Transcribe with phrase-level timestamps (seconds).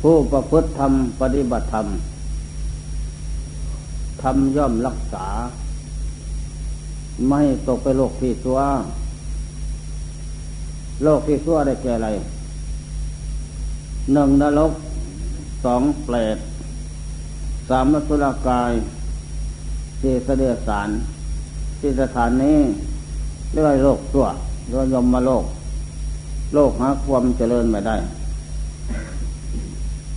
[0.00, 1.86] ผู้ประพฤติธรรมปฏิบัติธรรม
[4.22, 5.26] ทำย่อมรักษา
[7.28, 8.58] ไม่ตกไปโลกที่ตัว
[11.02, 12.08] โลกที่ตัวได้แก่อะไร
[14.12, 14.72] หนึ่งนรก
[15.64, 16.38] สองเปรต
[17.68, 18.72] สามสุรกาย
[20.00, 20.88] สี่เสดสาร
[21.80, 22.58] ที่สถานนี้
[23.52, 24.26] เรียกว่าโลกตัว
[24.68, 25.44] เรียกยมมาโลก
[26.54, 27.96] โลกหาความเจริญไม่ได้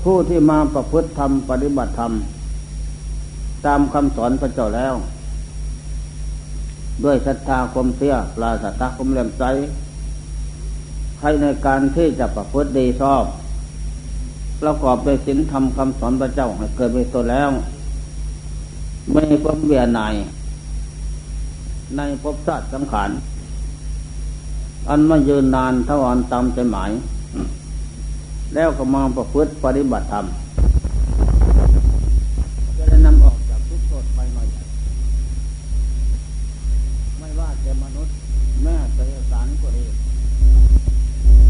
[0.04, 2.14] ผู้ที่มาประพฤติธรรมปฏิบัติธรรม
[3.66, 4.94] ตามคำสอนพระเจ้าแล้ว
[7.04, 9.44] ด้วยศรัทธาความเสียปลาศรัทธาความเลื่อมใส
[11.18, 13.24] ใครในการที่จะประพฤติดีชอบ
[14.62, 17.50] ประกอบด้วยศีลธรรมคำสอนพระเจ้าให้เกิดเป็นตัวแล้ว
[19.12, 20.02] ไม่ความเวียนใน
[21.98, 23.10] ในภพชาติสังขาร
[24.90, 26.92] อันมายืนนานเท่าอันตามใจหมาย
[28.56, 30.26] แล้วก็มาประพฤติปฏิบัติธรรม
[32.78, 34.62] จะได้นำออกจากทุกโทษไปมาใหญ่
[37.20, 38.14] ไม่ว่าจะมนุษย์
[38.64, 39.00] แม่เส
[39.32, 39.86] สารก็ดี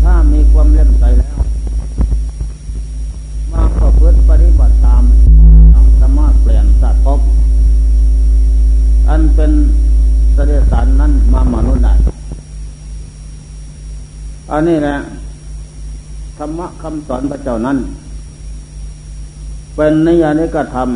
[0.04, 1.38] ถ้ามีความเล่มใสแล้ว
[3.52, 5.04] มาประพฤติปฏิบัติตาม
[6.02, 7.20] สามารถเปลี่ยนสัตว์ภพ
[9.10, 9.52] อันเป็น
[10.34, 11.94] เสดสารนั้นมามนุษย์ได้
[14.52, 14.96] อันนี้แหละ
[16.44, 17.78] รรมะคำสอนพระเจ้านั้น
[19.76, 20.90] เป็นนิยานิกธรรม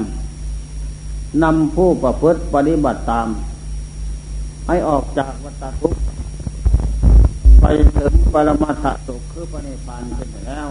[1.43, 3.27] นำผู้ประพฤติปฏิบัติตาม
[4.67, 6.01] ให้ออกจากวัฏทุกข์
[7.61, 7.65] ไป
[7.97, 10.67] ถึงปรมาถสุขคือปณิพานเป็นแล้ว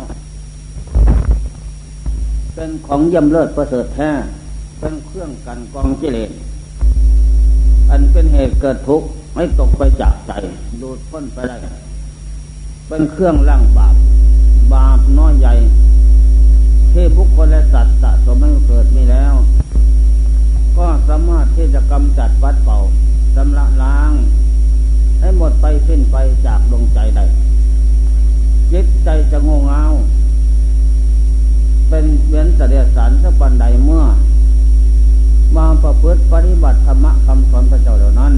[2.54, 4.10] เป็นของย่ำเลิศประเสริฐแท้
[4.80, 6.30] เป็นเครื่องกันกองกิเลส
[7.90, 10.32] อันเป็นเหตุเกิดทุกข์ไม่ตกไปจากใจ
[10.82, 11.56] ดูดพ้นไปได้
[12.88, 13.94] เป็นเครื่องล่างบาป
[14.72, 15.54] บาปน้อยใหญ่
[16.92, 19.34] ที่บุคคลและสัตว์สะสมให้เกิดมีแล้ว
[20.78, 22.78] ก็สามารถที่จะกำจัดปัดเป่า
[23.36, 24.12] สำระล้าง
[25.20, 26.16] ให้หมดไปสิ้นไป
[26.46, 27.20] จากดวงใจใด
[28.72, 29.82] จิตใจจะงงเงา
[31.88, 34.04] เป็นเวียนเสด็จสารสัปันใดเมื่อ
[35.56, 38.34] มาประพฤติปฏิบัติธรรมะคำสอนพระเจ้าเหล่านั้น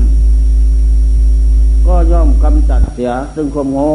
[1.87, 3.93] ก็ย่อมกำจัดเสียซึ่งความโง่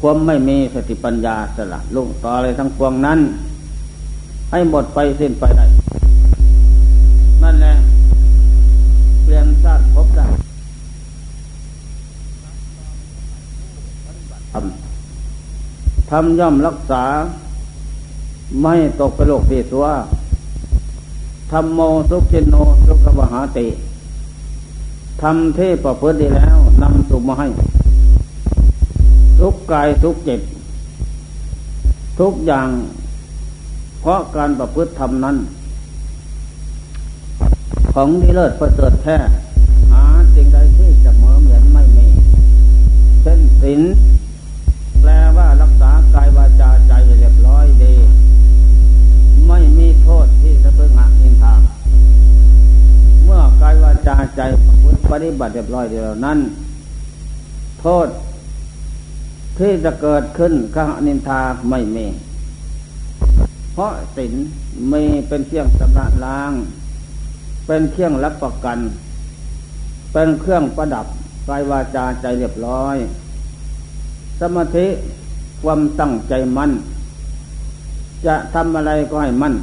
[0.00, 3.18] ความไม่มีสติปัญญาสละลุกต่ออะไรทั้งปวงนั้น
[4.50, 5.66] ให้หมดไปสิ้นไปได้
[7.42, 7.74] นั่นแหละ
[9.24, 10.26] เปลี่ยนชาติพบได้
[14.52, 17.04] ทำทำย่อมรักษา
[18.62, 19.86] ไม่ตกไปโลกที่สัว
[21.52, 21.80] ธรรมโม
[22.10, 22.54] สุขินโน
[22.86, 23.66] สุขวหาติ
[25.22, 27.46] ทำที่ประพฤติดีแล้วนำสุขมาให้
[29.40, 30.40] ทุกกายทุกจิต
[32.20, 32.68] ทุกอย่าง
[34.00, 35.36] เพราะการประพฤติธรรมนั้น
[37.92, 39.16] ของดีเลิศประเสริฐแท้
[39.92, 40.04] หา
[40.34, 42.06] สิ่งใดที่จะเหมือเหมือนไม่มี
[43.22, 43.82] เช่นศีล
[45.00, 47.94] แปลว่ารักษากายวาจาใจเรียบร้อยดี
[49.48, 51.54] ไม่มีโทษที่จะพึงหักนินทา
[53.24, 54.40] เมื่อกายวาจาใจ
[55.10, 56.38] ปฏิบัติเรียบร้อยเดียวนั้น
[57.80, 58.06] โทษ
[59.58, 61.40] ที่จะเกิดขึ้นข้านินทา
[61.70, 62.06] ไม่มี
[63.72, 64.32] เพราะศีล
[64.92, 66.52] มีเป็นเครื่องสำระล้าง
[67.66, 68.78] เป็นเครื่องรับประกัน
[70.12, 71.06] เป็นเครื่องประดับ
[71.48, 72.96] กายวาจาใจเรียบร้อย
[74.40, 74.86] สมาธิ
[75.62, 76.70] ความตั้งใจมั่น
[78.26, 79.54] จะทำอะไรก็ให้มั่น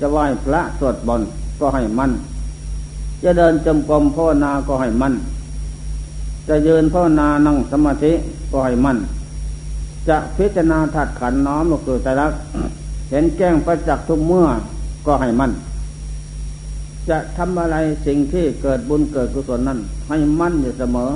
[0.00, 1.22] จะไหว้พระสวดบน
[1.60, 2.12] ก็ให้มั่น
[3.22, 5.14] จะเดินจมกรมภาวนาก็ให้มั่น
[6.50, 8.12] จะยืนภาวนานั่งสมาธิ
[8.50, 8.98] ก็ให้มั่น
[10.08, 12.32] จะพิจารณาถัดขันน้อมลงสู่ใจรัก
[13.10, 14.46] เห็นแจ้งประจักษ์ทุกเมื่อ
[15.06, 15.52] ก็ให้มั่น
[17.08, 19.78] จะทำอะไรสิ่งที่เกิดบุญเกิดกุศลนั้น
[20.08, 21.10] ให้มั่นอยู่เสมอ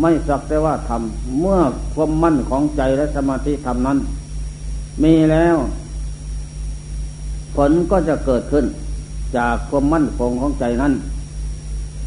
[0.00, 1.60] ไม่สักแต่ว่าทำเมื่อ
[1.94, 3.98] ความมั่นของใจและสมาธิทำนั้น
[5.02, 5.56] มีแล้ว
[7.54, 8.64] ผลก็จะเกิดขึ้น
[9.36, 10.92] จากความมั่นคงของใจนั้น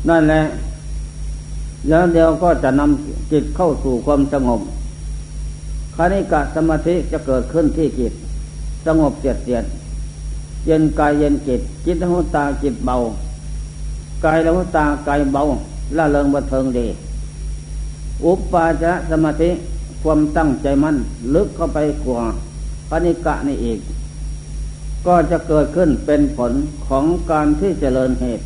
[0.09, 0.41] นั่นแหละ
[1.89, 4.61] แล้วเดียวก็จะนำจิตเข้าสู่ความสงบ
[5.95, 8.13] คณิกะสมาธิจะเกิดขึ้นที่จิต
[8.85, 9.65] สงบเจียดเจียด
[10.65, 12.95] เย็นกายเย็นจิต จิตหูตาจิตเบา
[14.25, 15.43] กายละหูตากายเบา
[15.97, 16.87] ละเริงบันเทิงดี
[18.23, 19.49] อุปปาจะสมาธิ
[20.01, 20.97] ความตั้งใจมั่น
[21.35, 22.21] ลึกเข้าไปกว่า
[22.89, 23.79] คณิกะนี่อีก
[25.07, 26.51] ก็จะเกิดขึ้นเป็นผล
[26.87, 28.45] ของการที่เจริญเหตุ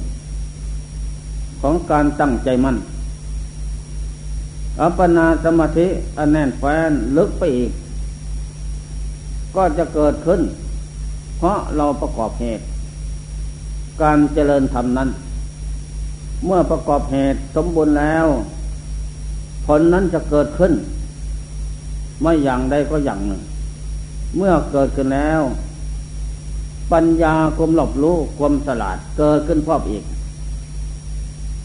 [1.62, 2.78] ของการตั้งใจมั่น
[4.82, 5.88] อัปปนาสมาธิ
[6.18, 7.72] อันแน่นแฟนลึกไปอีก
[9.56, 10.42] ก็จะเกิดขึ้น
[11.38, 12.66] เพราะเราประกอบเหตุ
[14.02, 15.10] การเจริญธรรมนั้น
[16.46, 18.26] เมื่อประกอบเหตุสมบูรณ์แล้ว
[19.66, 20.74] ผลนั้นจะเกิดขึ้น
[22.22, 23.42] ไม่อย่างใดก็อย่างหนึ่ง
[24.38, 25.42] เมื่อเกิดขึ้นแล้ว
[26.92, 30.04] ปัญญาความหลบรู้ความสลาดเกิดขึ้นพรอบอีก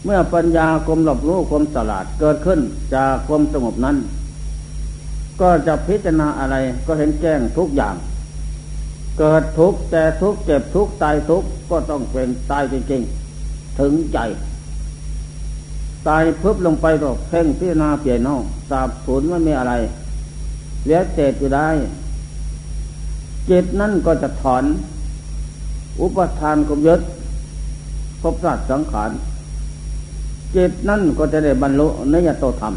[0.05, 2.59] เมื่อปัญญาความหลบรู้ความสลาดเกิดขึ้น
[2.95, 3.97] จากความสงบนั้น
[5.41, 6.55] ก็จะพิจารณาอะไร
[6.87, 7.95] ก็เห็นแจ้งทุกอย่าง
[9.19, 14.19] เกิดทุกข์แต่ทุกข์เจ็บทุกข์ตายทุกข์ก็ต้องเป็นตายจริงๆ ถึงใจ
[16.07, 19.73] ตายพึบลงไปก็เพ่งพิจารณาเปลี่ยนนอกสาบสูญไม่มีอะไร
[20.83, 21.69] เหลือเศษอยู่ได้
[23.49, 24.63] จิตนั่นก็จะถอน
[26.01, 27.01] อุปทานกบยึด
[28.21, 29.11] ภพสัตว์สังขาร
[30.55, 32.73] จิตนั่นก็จะได้บรรลุนิยตธรรม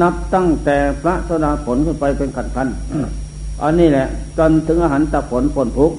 [0.00, 2.68] นับตั้งแต่พระสดาผลขึ้นไปเป็นขันขัน
[3.62, 4.06] อันนี้แหละ
[4.38, 5.92] จนถึงอาหารตะผลผลทุก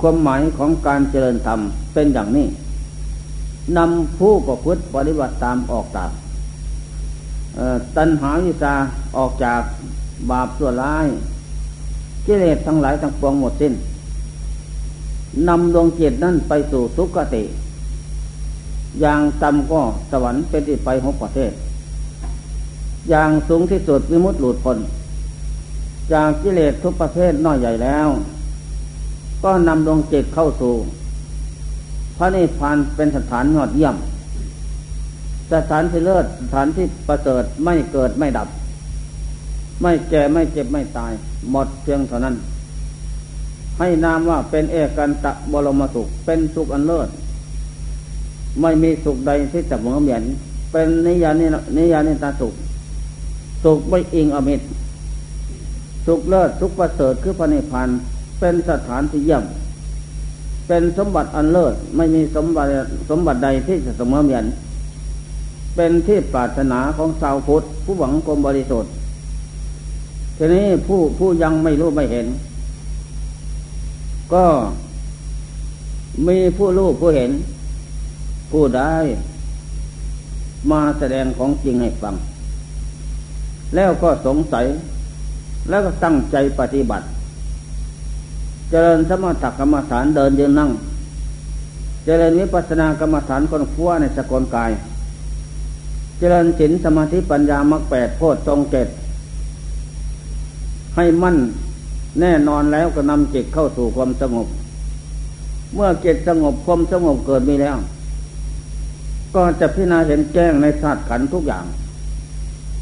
[0.00, 1.60] ความหมายของการเจริญธรรม
[1.94, 2.46] เป็นอย่างนี้
[3.76, 6.10] นำผู้ประพฤติปฏิบัติตามออกจาก
[7.96, 8.74] ตัณหาวิชา
[9.16, 9.62] ออกจาก
[10.30, 11.06] บาปส่วนร้าย
[12.26, 13.74] กิเลสทั้งหลายทั้งปวงหมดสิ้น
[15.48, 17.42] นำดวงจิตนั่นไปสู่สุคติ
[19.00, 21.52] อย่างต่ำก็สวรรค์เป็นที่ไปหกประเทศ
[23.10, 24.78] อย่างสูงที่สุดวิมุตติหลุดพ้น
[26.12, 28.08] จากกิเลสทุกประเภทน้อยใหญ่แล้ว
[29.44, 30.74] ก็นำดวงจิตเข้าสู่
[32.18, 33.96] พระนิพพานเป็นสถานยอดเยี่ยม
[35.52, 38.48] สถานที่เลิศสถานที่ประเสริฐไม่เกิดไม่ดับ
[39.82, 41.12] ไม่แก่ไม่เจ็บไม่ตาย
[41.50, 42.34] หมดเพียงเท่านั้น
[43.78, 47.08] ให้นามว่าเป็นเอกันตะบรมสุข เป็นสุขอันเลิศ
[48.60, 50.22] ไม่มีสุขใดที่จะเหมือนเหมือน
[50.72, 52.54] เป็นนิยานินิยานิตาสุข
[53.64, 54.66] สุขไม่อิงอมิตร
[56.06, 57.88] สุขเลิศสุขประเสริฐคือพระนิพพาน
[58.40, 59.44] เป็นสถานที่เยี่ยม
[60.68, 62.68] เป็นสมบัติอันเลิศไม่มีสมบัติ
[63.10, 64.44] สมบัติใดที่จะเสมอเหมือน
[65.76, 68.92] เป็นที่ปรารถนาของชาวพุทธผู้หวังกรมบริสุทธิ์
[70.36, 72.26] ทีนี้ผู้ผู้ยังไม่รู้ไม่เห็น
[74.32, 74.44] ก็
[76.26, 77.30] มีผู้รู้ผู้เห็น
[78.50, 78.94] ผู้ได้
[80.70, 82.14] มาแสดงของจริงให้ฟัง
[83.74, 84.66] แล้วก็สงสัย
[85.68, 87.06] แล้วก็ตั้งใจปฏิบัติ
[88.70, 90.70] เจริญสมถกรรมฐานเดินยืนนั่ง
[92.04, 94.70] เจริญวิปัสสนากรรมฐานคนขั้วในสกลกาย
[96.18, 98.88] เจริญศีลสมาธิปัญญามรรคแปดโพชฌงเจ็ด
[100.96, 101.36] ให้มั่น
[102.20, 104.46] แน่นอนแล้วก็นำจิตเข้าสู่ความสงบ
[105.74, 107.76] เมื่อจิตสงบความสงบเกิดมีแล้ว
[109.34, 111.64] ก็จะพิจารณาเห็นแจ้งในศาตร์ขันทุกอย่าง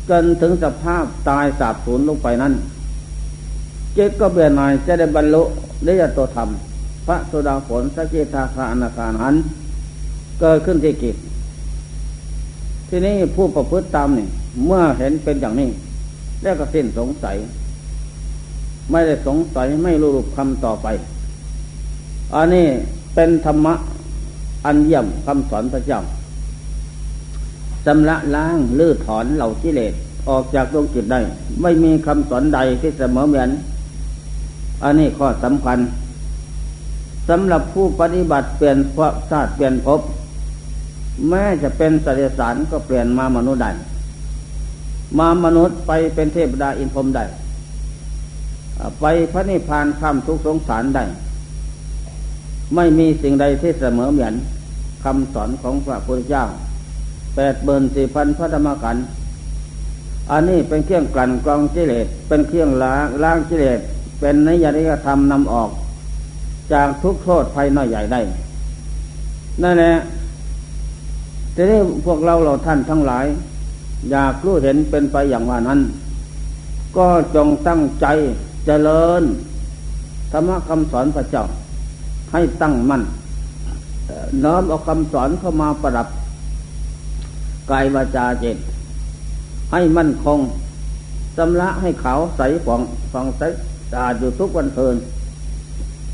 [0.08, 2.52] จนถึงสภาพตายสาบสูญลงไปนั้น
[3.94, 5.42] เจตก็เบื่อหน่ายจะได้บรรลุ
[5.84, 6.48] ได้ยตัวธรรม
[7.06, 9.34] พระโสดาผลสกิทาคาอนาคาหัน
[10.40, 11.16] เกิดขึ้นที่กิจ
[12.88, 14.26] ทีนี้ผู้ประพฤติตามนี่
[14.66, 15.70] เมื่อเห็นเป็นอย่างนี้
[16.42, 17.36] แล้วก็สิ้นสงสัย
[18.90, 20.86] ไม่ได้สงสัยไม่รู้รูปคำต่อไป
[22.34, 22.66] อันนี้
[23.14, 23.74] เป็นธรรมะ
[24.64, 26.00] อันเยี่ยมคำสอนพระเจ้า
[27.90, 29.92] ชำระล้างลื้อถอนเหล่ากิเลส
[30.28, 31.20] ออกจากดวงจิตได้
[31.62, 33.50] ไม่มีคำสอนใดที่เสมอเหมือน
[34.84, 35.78] อันนี้ข้อสำคัญ
[37.28, 40.00] สำหรับผู้ปฏิบัติเปลี่ยนพระชาติเปลี่ยนภพ
[41.28, 43.70] แม้จะเป็นสัตว์สารก็เปลี่ยนมามนุษย์ได้
[45.18, 47.24] มามนุษย์ไปเป็นเทพดาอินพรมได้
[49.00, 51.04] ไปพระนิพพานข้ามทุกสงสารได้
[52.74, 54.34] ไม่มีสิ่งใดที่เสมอเหมือน
[55.04, 56.44] คำสอนของพระพุทธเจ้า
[57.40, 58.96] แปดเบินสี่พันพระธรรมขัน
[60.30, 63.78] อันนี้เป็นเครื่องกลั่นกรองกิเลสเป็นเครื่องล้างล้างกิเลส
[64.20, 65.70] เป็นนิยติธรรมนำออก
[66.72, 68.20] จากทุกโทษภัยน้อยใหญ่ได้
[69.62, 69.94] นั่นแหละ
[71.54, 73.26] ทีนี้พวกเราเราท่านทั้งหลาย
[74.10, 75.80] อยากรู้เห็นเป็นไปอย่างว่านั้น
[76.96, 78.06] ก็จงตั้งใจ
[78.66, 79.22] เจริญ
[80.32, 81.44] ธรรมคำสอนพระเจ้า
[82.32, 83.02] ให้ตั้งมั่น
[84.44, 86.08] น้อมเอาคำสอนเข้ามาประดับ
[87.70, 88.56] กายวาจาเจต
[89.72, 90.38] ให้มั่นคง
[91.36, 92.80] สำละให้เขาใสผ่อง
[93.12, 93.42] ผ่องใส
[93.90, 94.96] สะอาดอยู่ทุกวันเพลิน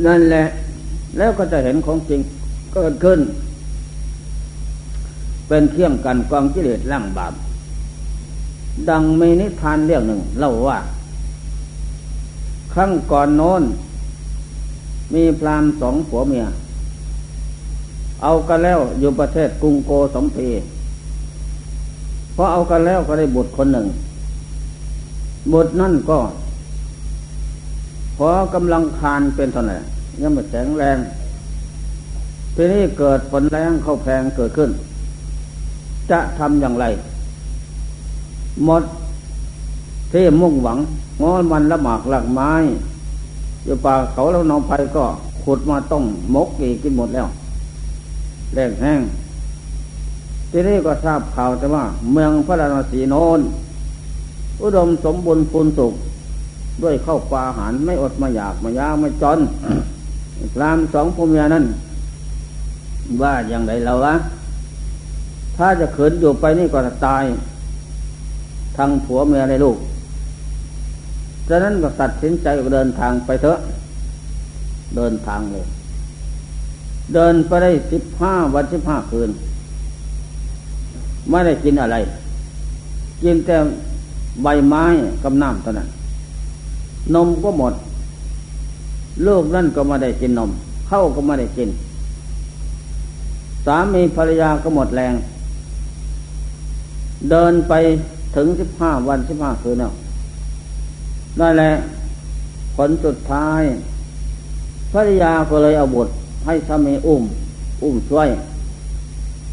[0.07, 0.45] นั่นแหละ
[1.19, 2.21] แล้วก็จะเห็นของจริง
[2.75, 3.21] เกิดขึ้น
[5.49, 7.35] เป็นเครื่องกันกองกิเลสล่างบาป
[8.89, 10.79] ดังมีนิทานเรื่องหนึ่งเล่าว่า
[12.73, 13.63] ครั้งก่อนโน้น
[15.15, 16.45] มีพรามสองผัวเมีย
[18.23, 20.49] เอากันแล้วอยู่ประเทศกรุงโกสมพี
[22.35, 23.87] พอเอากันแล้วก็ได้บุตรคนหนึ่ง
[25.53, 26.19] บุตรนั่นก็
[28.17, 29.77] พอกำลังคานเป็นเท่าไหร่
[30.23, 30.99] ยังไม่แข็งแรง
[32.55, 34.71] ทีนี้เกิดฝนแรงเข้าแพงเกิดขึ้น
[36.11, 36.85] จะทำอย่างไร
[38.65, 38.83] หมด
[40.13, 40.79] ที่มุ่งหวัง
[41.23, 42.51] งอมันละหมากหลักไม้
[43.65, 45.05] อยู่ป่าเขาแล้วนองไปก็
[45.43, 47.27] ขุดมาต้องมกอีกกินหมดแล้ว
[48.55, 49.01] แรงแห้ง
[50.57, 53.41] ทีนี้ก็ทราบข่าวแต่ว่า เมืองพระราศีโนน
[54.63, 55.93] อุดมสมบูรณ์พูนสุข
[56.83, 59.39] ด้วยเข้าปลาอาหารไม่อดไม่อยากไม่ยากไม่จน
[60.55, 61.65] พรามสองพมเมียนั้น
[63.23, 64.15] ว่าอย่างไรเราวะ
[65.57, 67.25] ถ้าจะขืนอยู่ไปนี่ก็จะตาย
[68.77, 69.77] ทั้งผัวเมียในลูก
[71.49, 73.59] จากนั้นก็ตัดสินใจเดินทางไปเถอะ
[74.97, 75.67] เดินทางเลย
[77.15, 79.31] เดินไปได้สิบห้าวันสิบห้าคืน
[81.31, 81.97] ไม่ได้กินอะไร
[83.23, 83.57] กินแต่
[84.43, 84.85] ใบไม้
[85.23, 85.89] กับน้ำเท่านั้น
[87.15, 87.75] นมก็หมด
[89.27, 90.51] ลูกนั่นก็ไม่ได้กินนม
[90.89, 91.69] เข้าก็ไม่ได้กิน
[93.67, 95.15] สามีภรรยาก็หมดแรง
[97.31, 97.73] เดินไป
[98.37, 99.93] ถึงสิบห้าวันสิบห้าคืนแล้ว
[101.41, 101.73] นั่นแหละ
[102.77, 103.63] ผลสุดท้าย
[104.93, 106.13] ภรรยาก็เลยเอาบุตร
[106.47, 107.23] ให้สามีอุ้ม
[107.83, 108.29] อุ้มช่วย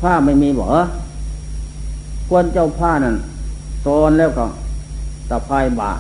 [0.02, 0.66] ผ้าไม่มีบ่
[2.34, 3.16] ควรเจ้าผ้านั่น
[3.82, 4.46] โซนแล้วก็
[5.30, 5.92] ตะพายบา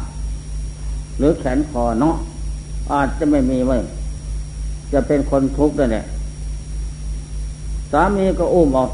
[1.18, 2.16] หรือแขนคอเนาะ
[2.92, 3.78] อาจจะไม่มีไว้
[4.94, 6.04] จะเป็นคนทุกข์ด้วยแหละ
[7.92, 8.92] สามีก็อุ้มออก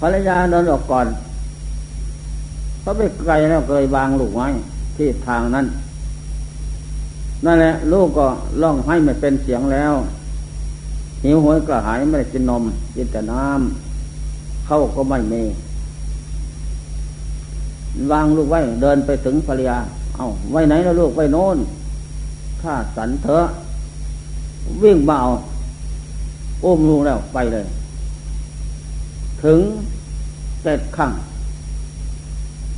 [0.00, 1.06] ภรรยาเดินออกก่อน
[2.80, 4.48] เขาไปไกลแล้วเคยวางลูกไว้
[4.96, 5.66] ที่ทางนั้น
[7.44, 8.26] นั่นแหละ ลูกก็
[8.62, 9.92] ร้องให้ไม่เป็นเสียงแล้ว
[11.24, 12.62] หิวโหยกระหายไม่ได้กินนม
[12.96, 13.89] กินแต่น้ำ
[14.72, 15.42] เขาก็ไม่มี
[18.10, 19.78] วางลูกไว้ เดินไปถึงภรรยา
[20.16, 21.58] เอาไว้ไหนแล้วลูกไว้โน้น
[22.62, 23.46] ข้าสันเถอะ
[24.82, 25.18] วิ่งเบา
[26.64, 27.66] อุ้มลูกแล้วไปเลย
[29.44, 29.60] ถึง
[30.62, 31.12] เจ็ดขั้ง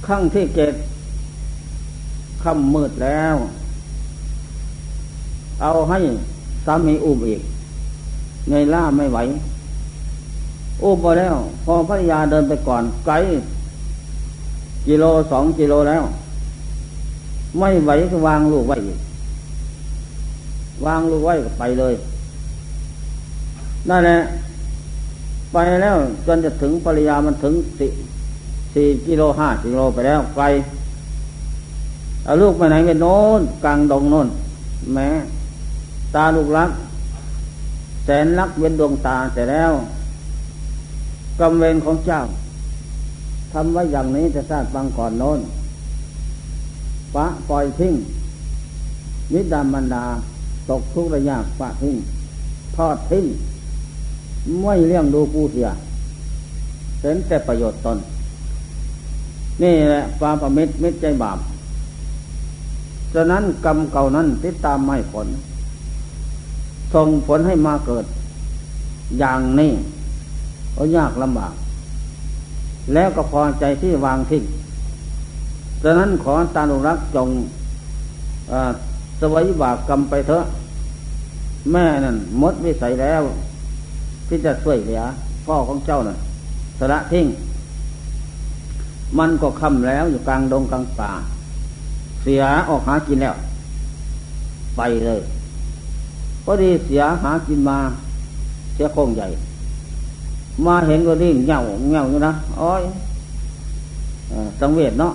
[0.07, 0.75] ขั้งที่เจ็ด
[2.43, 3.37] ค่ำมืดแล้ว
[5.63, 5.99] เอาให้
[6.65, 7.41] สามีอุ้มอีก
[8.49, 9.19] เงยล่าไม่ไหว
[10.83, 13.15] อุ้มไปแล้ว พอภรรยาเดินไปก่อนไกล
[14.87, 16.03] กิโลสองกิโลแล้ว
[17.59, 18.77] ไม่ไหวก็วางลูกไว้
[20.87, 21.95] วางลูกไว้ก็ไปเลย
[23.89, 24.19] นั่นแหละ
[25.53, 25.97] ไปแล้ว
[26.27, 27.91] จนจะถึงภรรยามันถึงสี่
[28.75, 30.45] สี่กิโลห้ากิโลไปแล้วไกล
[32.25, 34.29] เอาลูกไปไหนไปโน้นกลางดงโน้น
[34.95, 35.09] แม้
[36.15, 36.71] ตาลูกรัก
[38.05, 39.73] แสนรักเว้นดวงตาแต่แล้ว
[41.41, 42.21] กำเวรของเจ้า
[43.53, 45.41] ทำไว้อย่างนี้จะทราบบังก่อนโน้น
[47.15, 47.95] ปะปล่อยทิ้ง
[49.33, 50.05] นิดามันดา
[50.71, 51.97] ตกทุกระยะปะทิ้ง
[52.77, 53.25] ทอดทิ้ง
[54.63, 55.69] ไม่เลี้ยงดูผู้เสีย
[57.01, 57.99] เห็นแต่ประโยชน์ตน
[59.63, 61.39] นี่แหละความประมิตรมิตรใจบาป
[63.15, 65.27] ฉะนั้นกรรมเก่านั้นติดตามไม่ผล
[66.95, 68.05] ส่งผลให้มาเกิด
[69.19, 69.73] อย่างนี้
[70.77, 71.53] ก็ยากลำบาก
[72.95, 74.45] แล้วก็พอใจที่วางทิ้ง
[75.83, 77.29] ฉะนั้นขอตาลุรักจง
[79.21, 80.45] สวัยบากกรรมไปเถอะ
[81.73, 83.23] แม่นั่นมดวิสัยแล้ว
[84.29, 85.03] ที่จะช่วยเหลือ
[85.47, 86.17] พ่อของเจ้าน่ะ
[86.79, 87.27] สละทิ้ง
[89.19, 91.13] มันก็คำแล้วอยู่กลางดงกลางป่า
[92.23, 93.35] เสียออกหากินแล้ว
[94.77, 95.21] ไปเลย
[96.45, 97.79] พอดีเสียหากินมา
[98.75, 99.29] เสียโคงใหญ่
[100.67, 101.59] มาเห็นก็ดิ่งเงา
[101.93, 102.83] เงาอยู่นะอ้อย
[104.61, 105.13] สังเวชเนาะ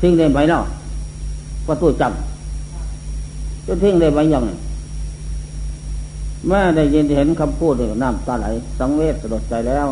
[0.00, 0.64] ทิ้งได้ไหมเนาะ
[1.66, 4.50] ประตูจำจะทิ้งได้ไหมยังไง
[6.48, 8.46] แม่ได้ยินเห็นคำพูดเลยน้ำตาไหล
[8.78, 9.86] สังเวชสลดใจแล้ว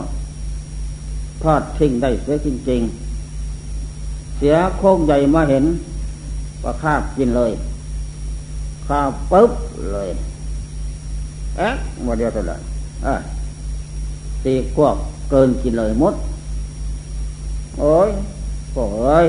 [1.43, 2.81] ทอดทิ้งได้เสียจริง
[3.59, 5.65] ๆ เสียโค้งใหญ่มาเห็น
[6.63, 7.51] ก็คาบกินเลย
[8.87, 9.51] คาบปุ๊บ
[9.93, 10.09] เลย
[11.57, 11.73] เอ๊ะ
[12.07, 12.57] มดเดียวเท่าไหร่
[14.45, 14.97] ตีกวก
[15.31, 16.15] เกินกินเลยมด
[17.79, 18.11] โอ้ย
[18.73, 19.27] โอ้ย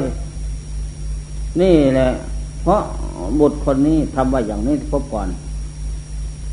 [1.61, 2.09] นี่แหละ
[2.63, 2.81] เพราะ
[3.39, 5.27] บุตรคนนี้ทำไว้อย่างนี้พบก่อน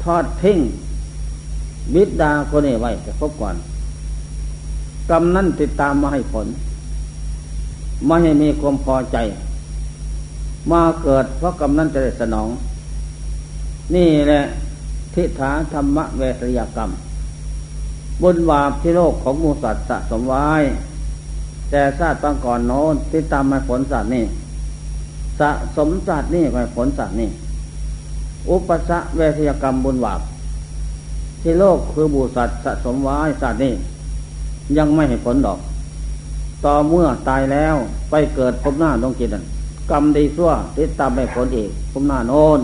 [0.03, 0.59] ทอดทิ้ง
[1.95, 3.57] วิดาคนนี้ไว้จะพบก่อน
[5.11, 6.47] กรรมนั้นติดตามมาให้ผล
[8.07, 9.17] ไม่ให้มีความพอใจ
[10.71, 12.49] มาเกิดเพราะกรรมนั้นจะได้สนอง
[13.95, 14.41] นี่แหละ
[15.15, 16.91] ทิฏฐาธรรมเวทยกรรม
[18.23, 20.49] บุญบาปที่โลกของมูสัตว์สะสมไว้
[21.71, 24.25] แต่ชาติตั้งก่อนโน้นที่ตามมาผลสัตว์นี่
[25.41, 27.31] สะสมศาสตร์นี่ก็ผลศาสตร์นี่
[28.51, 30.21] อุปสะเวทยกรรมบุญบาป
[31.43, 33.75] ที่โลกคือบูสัตสะสมไว้ศาสตร์นี่
[34.79, 35.59] ยังไม่เห็นผลดอก
[36.65, 37.77] ต่อเมื่อตายแล้ว
[38.11, 39.37] ไปเกิดพบหน้าต้องกิน
[39.91, 42.61] กรรมดีซั่วติดตามไปผลอีกพบหน้าโน้น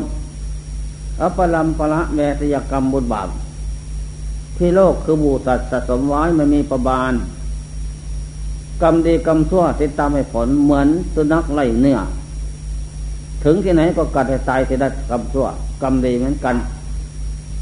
[1.20, 3.28] อัปลัมปละเวทยกรรมบุญบาป
[4.56, 7.12] ที่โลกคือบูสัตสะสมไว้ไม่มีประบาล
[8.82, 11.98] กรรมดีกรรมชั่วติดตามให้ผลเหมือนสุนัขไล่เนื้อ
[13.44, 15.46] ถึงที่ไหนก็กัดให้ตายที่ได้กรรมชั่ว
[15.82, 16.56] กรรมดีเหมือนกัน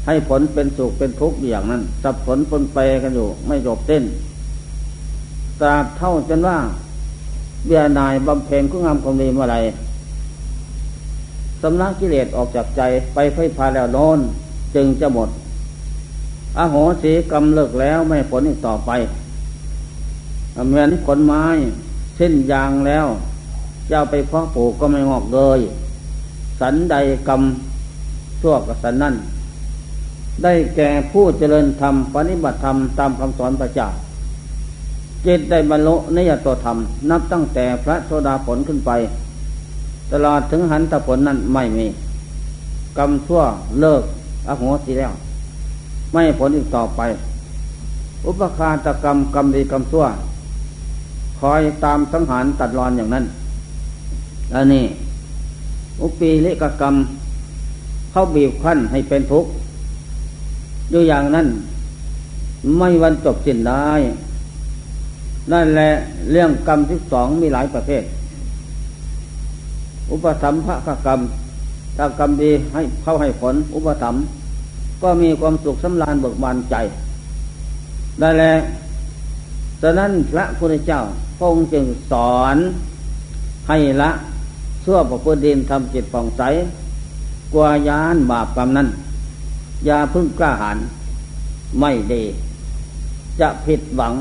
[0.05, 4.03] ให้ผลเป็นสุขเป็นทุกข์อย่างนั้นสับสนปนไปกันอยู่ ไม่จบเต้น
[5.61, 6.57] ตราบเท่าจนว่า
[7.65, 9.57] เบียนายบำเพ็ญคุณงามความดีเมื่อไร
[11.61, 12.81] สำนักกิเลสออกจากใจ
[13.13, 14.19] ไปไฟพาแล้วโน้น
[14.75, 15.29] จึงจะหมด
[16.57, 18.91] อโหสีกรรมเลิกแล้วไม่ผลอีกต่อไป
[20.67, 21.43] เหมือนขนไม้
[22.15, 23.07] เส้นยางแล้ว
[23.91, 25.59] จะไปเพาะปลูกก็ไม่งอกเลย
[26.59, 26.95] สันใด
[27.27, 27.41] กรรม
[28.41, 29.15] ชั่วกับสันนั่น
[30.43, 33.87] ได้แก่ผู้เจริญธรรมปฏิบัติธรรมตามคำสอนพระเจ้า
[35.25, 36.77] จิตได้บรรลุนิยตัวธรรม
[37.09, 38.91] นับตั้งแต่พระโสดาผลขึ้นไป
[40.11, 41.85] ตลอดถึงหันตผลนั้นไม่มี
[42.97, 43.41] กรรมชั่ว
[43.79, 44.03] เลิก
[44.47, 45.13] อโหสิแล้ว
[46.13, 47.01] ไม่ผลอีกต่อไป
[48.25, 50.05] อุปคาตกรรมกรรมดีกรรมชั่ว
[51.39, 53.25] คอยตามสังหารตัดรอนอย่างนั้น
[54.55, 54.85] อันนี้
[56.01, 56.95] อุปีเลกกรรม
[58.11, 59.51] เข้าบีบคั้นให้เป็นทุกข์
[60.91, 61.47] อยู่อย่างนั้น
[62.77, 63.91] ไม่วันจบสิ้นได้
[65.51, 65.89] นั่นแหละ
[66.31, 68.03] เรื่องกรรมที่สองมีหลายประเภท
[70.11, 71.19] อุปธรรมภะกรรม
[71.97, 74.15] ถ้ากรรมดีให้เข้าให้ผล อุปธรรม
[75.03, 76.75] ก็มีความสุขสำราญเบิกบานใจ
[78.19, 78.59] ได้แล้ว
[79.81, 81.01] ฉะนั้นพระพุทธเจ้า
[81.39, 82.57] พงจึงสอน
[83.67, 84.11] ให้ละ
[84.83, 86.41] ชั่วประพฤติดินทำจิตผ่องใส
[87.53, 88.87] กลัวยานบาปกรรมนั้น
[89.85, 90.77] อย่าพึ่งกล้าหาญ
[91.79, 92.23] ไม่ดี
[93.39, 94.13] จะผิดหวัง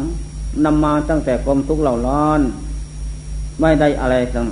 [0.64, 2.40] นำมาตั้งแต่ความทุกข์เหล่าร้อน
[3.60, 4.48] ไม่ได้อะไรทั้ง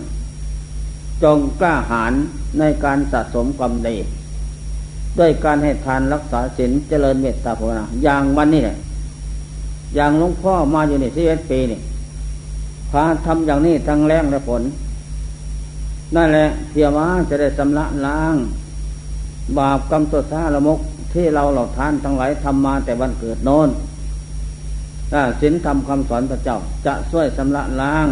[1.23, 2.13] จงกล้าหาญ
[2.59, 3.97] ในการสะสมความดี
[5.19, 8.77] ด้วยการให้ทานรักษาศีลเจริญเมตตาภาวนาอย่างวันนี้แหละ
[9.95, 11.81] อย่างหลวงพ่อมาอยู่ในที่เอปีนี่
[12.91, 14.63] พาทำอย่างนี้ทั้งแรงและผล
[16.17, 18.35] นั่นแหละเพียว่าจะได้สำระล้าง
[19.59, 20.79] บาปกรรมตัวซาละมก
[21.13, 23.69] ที่เราเหล่าทานทั้งหลายทำมาแต่วันเกิดโน้น
[25.11, 28.07] ถ้าศีลธรรมคำสอนพระเจ้าจะช่วยสำระล้าง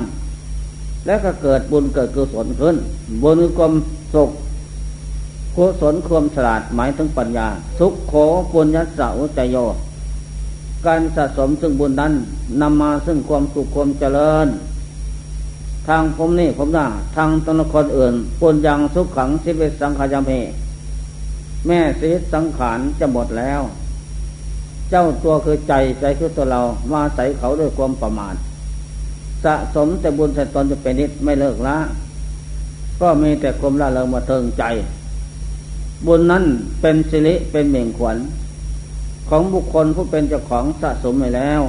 [1.06, 2.76] และก็เกิดบุญเกิดกุศลขึ้น
[3.22, 3.72] บุญความ
[4.14, 4.30] สุข
[5.61, 8.12] กุศลความฉลาดหมายถึงปัญญา สุขโข
[8.53, 9.57] ปุญญสาวจโย
[10.87, 12.12] การสะสมซึ่งบุญนั้น
[12.61, 14.47] นำมาซึ่งความสุขความเจริญ
[15.88, 20.31] ทางผมนี่ผมน่าทางตนคนอื่นปุญยังสุขขังสิเวสังขายามเพ
[21.66, 23.61] แม่สิสังขารจะหมดแล้ว
[24.90, 26.61] เจ้าตัวคือใจใจคือตัวเรา
[26.92, 28.35] มาใส่เขาด้วยความประมาท
[29.44, 31.77] สะสมแต่บุญแต่ตนจะเป็นนิดไม่เลิกละ
[33.01, 34.64] ก็มีแต่ความละเลงมาเทิงใจ
[36.06, 36.44] บุญนั้น
[36.80, 38.16] เป็นสิริเป็นเม่งขวัญ
[39.28, 41.61] ของบุคคลผู้เป็นเจ้าของสะสมไปแล้ว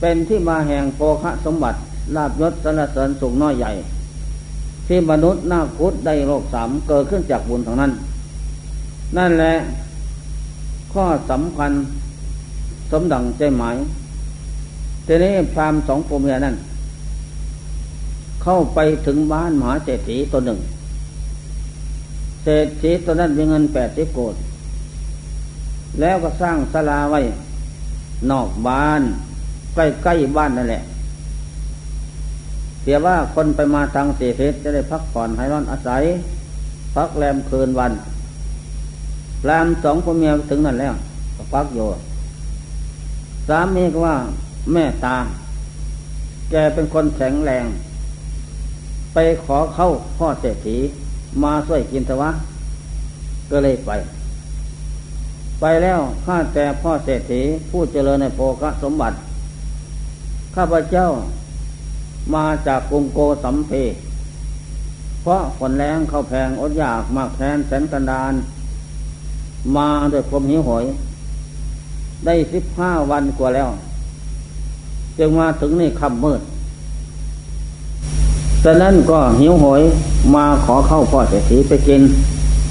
[0.00, 1.78] เป็นที่มาแห่งโภคะสมบัติ
[2.16, 3.70] ลาบยศสรรเสริญสูงน้อยใหญ่
[4.86, 7.92] ที่มนุษย์หน้าคุดได้โลกสามเกิดขึ้นจากบุญทางนั้น
[9.16, 9.54] นั่นแหละ
[10.92, 11.72] ข้อสำคัญ
[12.90, 13.76] สมดังใจหมาย
[15.06, 16.56] ทีนี้พรามสองผัวเมียนั้น
[18.42, 20.58] เข้าไปถึงบ้านมหาเศรษฐีตัวหนึ่ง
[22.42, 24.34] เศรษฐีตัวนั้นมีเงินแปดสิบโกด
[26.00, 27.20] แล้วก็สร้างศาลาไว้
[28.30, 29.02] นอกบ้าน
[29.74, 30.82] ใกล้ๆบ้านนั่นแหละ
[32.82, 36.02] เสียว่าคนไปมาทางเสียเพชรจะได้พักผ่อนให้นอนอาศัย
[36.94, 37.92] พักแรมคืนวัน
[39.44, 40.94] แรมสองพ่อเมียถึงนั่นแล้ว
[41.36, 41.86] ก็พักอยู่
[43.48, 44.16] สามีก็ว่า
[44.72, 45.16] แม่ตา
[46.50, 47.64] แกเป็นคนแข็งแรง
[49.12, 50.78] ไปขอเข้าพ่อเศรษฐี
[51.42, 52.30] มาช่วยกินเถวะ
[53.50, 53.90] ก็เลยไป
[55.60, 59.16] ไปแล้วข้าแต่พ่อเศรษฐีผู้เจริญในโภคสมบัติ
[60.54, 61.08] ข้าพเจ้า
[62.34, 63.72] มาจากกรุงโกสัมเพ
[65.22, 68.34] เพราะฝนแรงเข้าแพงอดอยากมากแทนแสนกันดาน
[69.76, 70.84] มาด้วยความหิวโหย
[72.24, 73.68] ได้สิบห้าวันกว่าแล้ว
[75.18, 76.40] จึงมาถึงนี่ค่ำมืด
[78.64, 79.82] ต่นั้นก็หิวโหย
[80.34, 82.00] มาขอเข้าพ่อเศรษฐีไปกิน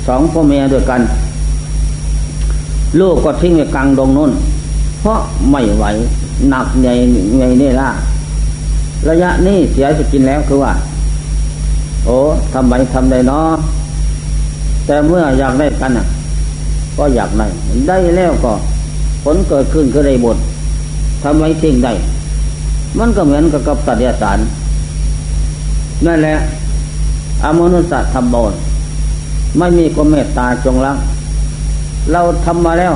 [0.08, 1.02] สองพ่อเมียด้วยกัน
[3.00, 4.32] ลูกก็ทิ้งไว้กลางดงนู้น
[5.00, 5.20] เพราะ
[5.52, 5.86] ไม่ไหว
[6.50, 6.94] หนักใหญ่
[7.38, 7.90] ใหญ่นี่ล่ะ
[9.10, 10.74] ระยะนี้เสียจะกินแล้วคือว่า
[12.06, 12.18] โอ้
[12.54, 13.58] ทำไมทำได้เนาะ
[14.86, 16.06] แต่เมื่ออยากได้กันอะ
[16.98, 17.48] ก็อยากได้
[17.88, 18.54] ได้แล้วก็
[19.24, 20.38] ผลเกิดขึ้นก็ได้บท
[21.24, 21.94] ทำไมทิ้งได้
[23.00, 24.40] มันก็เหมือนกับกับสัตยาสาร
[26.06, 26.36] นั่นแหละ
[27.44, 28.54] อมนุษย์ธรรมบน
[29.58, 30.98] ไม่มีความเมตตาจงรัก
[32.12, 32.94] เราทำมาแล้ว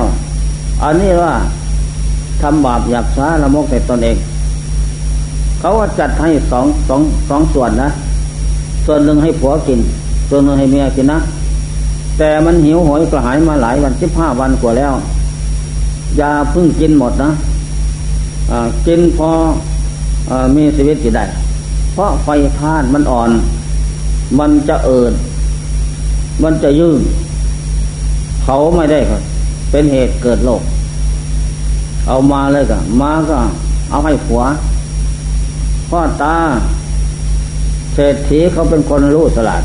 [0.82, 1.32] อันนี้ว่า
[2.42, 4.16] ทำบาปอยากช้าละมกแต่ตนเอง
[5.58, 7.88] เขาว่าจัดให้สองสองสองส่วนนะ
[8.86, 9.80] ส่วนหนึ่งให้ผัวกิน
[10.28, 11.18] ส่วนหนึ่งให้เมียกินนะ
[12.18, 14.92] แต่มันหิวโหยกระหายมาหลายวันสิบห้าวันกว่าแล้ว
[16.20, 17.30] ยาเพิ่งกินหมดนะ
[18.86, 19.28] กินพอ
[20.30, 21.24] อมีชีวิตอยู่ได้
[21.92, 22.28] เพราะไฟ
[22.58, 23.30] ท่านมันอ่อน
[24.38, 25.12] มันจะเอิด
[26.42, 27.00] มันจะยืง
[28.44, 29.22] เขาไม่ได้ครับ
[29.70, 30.62] เป็นเหตุเกิดโรค
[32.08, 33.38] เอามาเลยก็มาก็
[33.90, 34.42] เอาให้ผัว
[35.90, 36.36] พ่อตา
[37.94, 39.62] เศรษฐีเขาเป็นคนรู้สลัด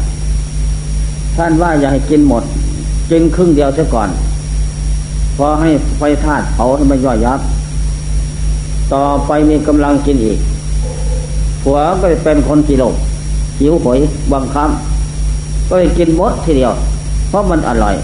[1.38, 2.44] ท่านว่าอย่าให้กินหมด
[3.12, 4.10] กินครึ่งเดียวเสียก่อน
[5.38, 7.40] พอให้ไฟธาตุเผาให้มันย่อยยับ
[8.94, 10.40] ต่อไปมีกำลังกินอีก
[11.68, 12.84] ผัวก็เป็นคนกิโล
[13.60, 14.00] หิวหอย
[14.32, 14.70] บางครั้ง
[15.68, 16.74] ก็เลยกินมดทีเดียว
[17.30, 17.96] เพราะมันอร่อย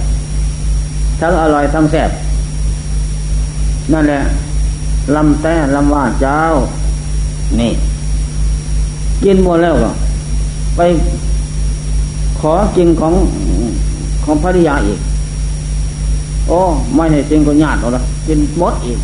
[1.19, 2.09] ทั้งอร่อยทั้งแซ่บ
[3.93, 4.21] นั่นแหละ
[5.15, 6.41] ลำแต่ลำว่าเจ้า
[7.59, 7.71] นี่
[9.23, 9.91] กินหมดแล้วก็
[10.75, 10.81] ไป
[12.39, 13.13] ขอกินของ
[14.25, 14.99] ของภริยาอีก
[16.47, 16.59] โอ้
[16.95, 18.99] ไม่ให้กินก็ญาติเอาละกินมดอีก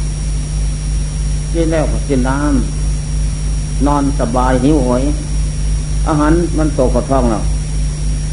[1.53, 2.78] กินแล้วก็กินน้ำ
[3.87, 5.03] นอนสบายหิวโหย
[6.07, 7.43] อาหารมันตกกระท้องแล้ว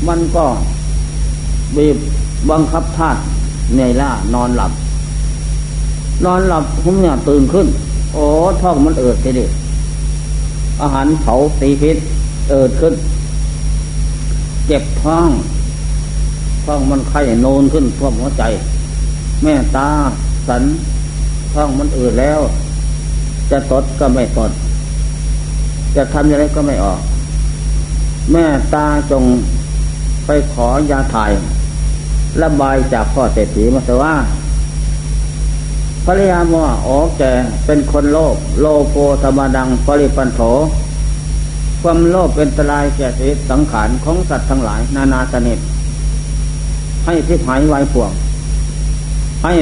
[0.08, 0.44] มันก็
[1.76, 1.96] บีบ
[2.50, 3.20] บังคับธาตุ
[3.74, 4.72] เหนื่อยล้านอนหลับ
[6.24, 7.66] นอนหลับผมเนี่ยตื่นขึ้น
[8.12, 8.24] โอ้
[8.62, 9.48] ท้องมันเอิดทีเดีย
[10.82, 11.96] อาหารเผาตีพิษ
[12.50, 12.94] เอิดขึ้น
[14.66, 15.28] เจ็บท้อง
[16.64, 18.44] ท้องมันไข้โนนขึ้นท่วมหัวใจ
[19.42, 19.88] แม่ตา
[20.48, 20.62] สัน
[21.52, 22.40] ท้องมันอืดแล้ว
[23.50, 24.50] จะตดก็ไม่ตด
[25.96, 27.00] จะทำยังไงก็ไม่ออก
[28.32, 29.24] แม่ตาจง
[30.26, 31.32] ไปขอยาถ่าย
[32.42, 34.14] ระบายจากพ่อเศรษฐีมาสว่า
[36.04, 37.22] ภรรยาว่าอ๋อแก
[37.66, 40.40] เป็นคนโลภโลโภธรรมดังปริปันโถ
[41.82, 45.58] ความโลภเป็นตรายแก่ชีวิตสังขารของสัตว์ทั้งหลาย นานาสนิท
[47.04, 48.12] ให้ทิพหายไว้พวง
[49.44, 49.52] ให้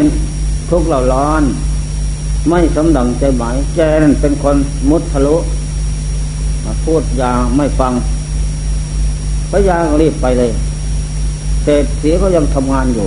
[0.70, 1.42] ทุกเหล่าร้อน
[2.48, 4.56] ไม่สมดังใจหมายแกนั่นเป็นคน
[4.90, 5.36] มุทะลุ
[6.84, 7.92] พูดยาไม่ฟัง
[9.50, 10.50] พระยาก็รีบไปเลย
[11.64, 13.06] เศรษฐีก็ยังทำงานอยู่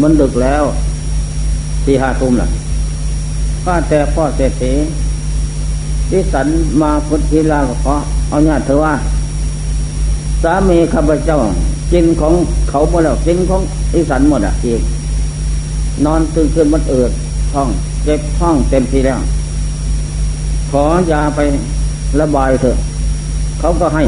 [0.00, 0.64] มันดึกแล้ว
[1.84, 2.48] ที่ห้าทุ่มแหละ
[3.64, 4.72] ก็แต่พ่อเศรษฐี
[6.10, 6.46] ที่สัน
[6.80, 7.94] มาพุทธิลาก็ขอ
[8.28, 8.94] เอาญาติเธอว่า
[10.42, 11.38] สามีข้าพเจ้า
[11.92, 12.34] กินของ
[12.68, 13.62] เขาหมดแล้วกินของ
[13.94, 14.82] อิสันหมดอะอีก
[16.04, 17.10] นอนตื่นขึ้นมันเอิด
[17.52, 17.68] ท้อง
[18.04, 19.20] เจ็บท้องเต็มทีแล้ว
[20.70, 21.40] ขอยาไป
[22.20, 22.76] ระบายเถอะ
[23.58, 24.04] เขาก็ให้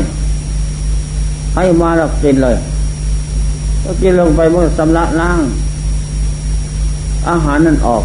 [1.56, 2.56] ให้มาแล้วกินเลย
[3.84, 5.40] ก็กินลงไปเมื่อสำลักล้าง
[7.28, 8.04] อาหารนั้นออก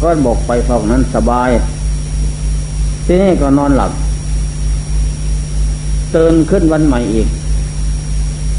[0.00, 1.50] ก็บอกไปท้องนั้นสบาย
[3.06, 3.92] ที่นี่ก็นอนหลับ
[6.14, 7.28] ตื่นขึ้นวันใหม่อีก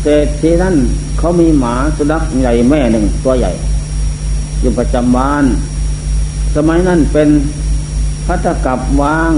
[0.01, 0.75] เศรษฐีนั้น
[1.17, 3.51] เขามีหมาสุนัขใหญ่แม่หนึ่งตัวใหญ่
[4.61, 5.45] อยู่ประจำบ้าน
[6.55, 7.29] สมัยนั้นเป็น
[8.27, 9.33] พัตกับว่าง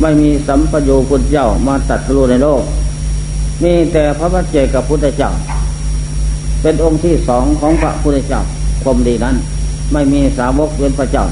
[0.00, 2.62] ไม่มีสัมปโยพุทธเจ้ามาตัดสู้ในโลก
[3.62, 5.30] มีแต่พระพัจเจกับพุทธเจ้า
[6.62, 8.40] เป็นองค์ที่สองของพระพุทธเจ้า
[8.82, 9.36] ความดีนั้น
[9.92, 11.24] ไม่มีสาวกเป็นพระเจ้า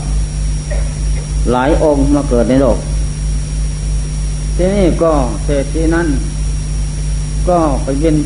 [1.52, 2.78] หลายองค์มาเกิดในโลก
[4.56, 5.12] ที่นี่ก็
[5.44, 6.08] เศรษฐีนั้น
[7.48, 8.16] ก็ไปเป็น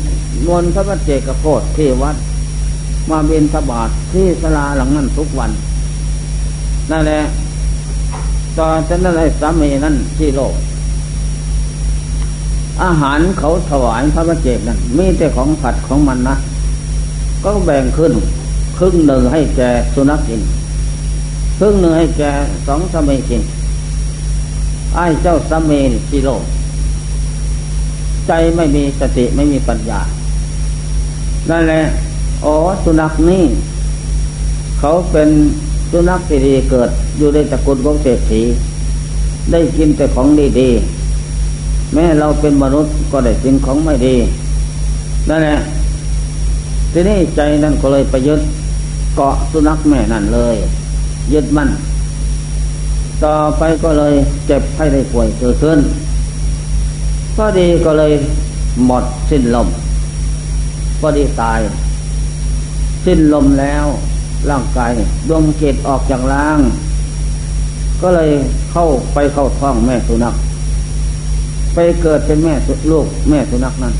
[0.47, 2.15] มนพระพัจเจกโพธที่วัด
[3.09, 5.51] มาเบนสบาทที่สลาหลังนั้นทุกวัน
[6.91, 7.19] นั่นแหละ
[8.59, 10.53] ตอนนั้นไอ้สามีนั้นที่โลก
[12.83, 16.35] อาหารเขาถวายพระพเจกนั่นมีแต่ของผัดของมันนะ
[17.43, 18.13] ก็แบ่งขึ้น
[18.77, 19.61] ครึ่งหนึ่งให้แก
[19.93, 20.41] สุนัขกิน
[21.59, 22.23] ครึ่งหนึ่งให้แก
[22.67, 23.41] สองสามีกิน
[24.95, 25.79] ไอ้เจ้าสามี
[26.11, 26.43] กิโลก
[28.27, 30.01] ใจไม่มีสติไม่มีปัญญา
[31.49, 31.81] นั่นแหละ
[32.43, 33.43] อ๋อสุนัขนี่
[34.79, 35.29] เขาเป็น
[35.91, 36.89] สุนัขที่ดีเกิด
[37.19, 38.41] อยู่ในตระกูลของเศรษฐี
[39.51, 40.27] ได้กินแต่ของ
[40.59, 44.15] ดีๆ แม้เราเป็นมนุษย์ก็ได้สิ่งของไม่ดี
[45.29, 45.57] นั่นแหละ
[46.91, 48.41] ทีนี้ใจนั่นก็เลยไปยึด
[49.15, 50.55] เกาะสุนัขแม่นั่นเลย
[51.33, 51.69] ยึดมั่น
[53.23, 54.13] ต่อไปก็เลย
[54.47, 55.79] เจ็บไข้ได้ป่วยเกิดขึ้น
[57.37, 58.13] ก็ดีก็เลย
[58.85, 59.67] หมดสิ้นลม
[61.01, 61.59] ก็ดีตาย
[63.05, 63.85] สิ้นลมแล้ว
[64.49, 64.91] ร่างกาย
[65.29, 66.59] ดวงจิตออกจากร่าง
[68.01, 68.29] ก็เลย
[68.71, 70.35] เข้าไปเข้าท้องแม่สุนัข
[71.73, 72.53] ไปเกิดเป็นแม่
[72.91, 73.93] ลูกแม่สุนัขนั่น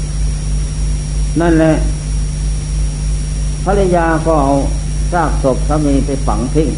[1.42, 1.74] นั่นแหละ
[3.66, 4.54] ภรรยาก็เอา
[5.14, 6.70] ซากศพสามีไปฝังทิ้ง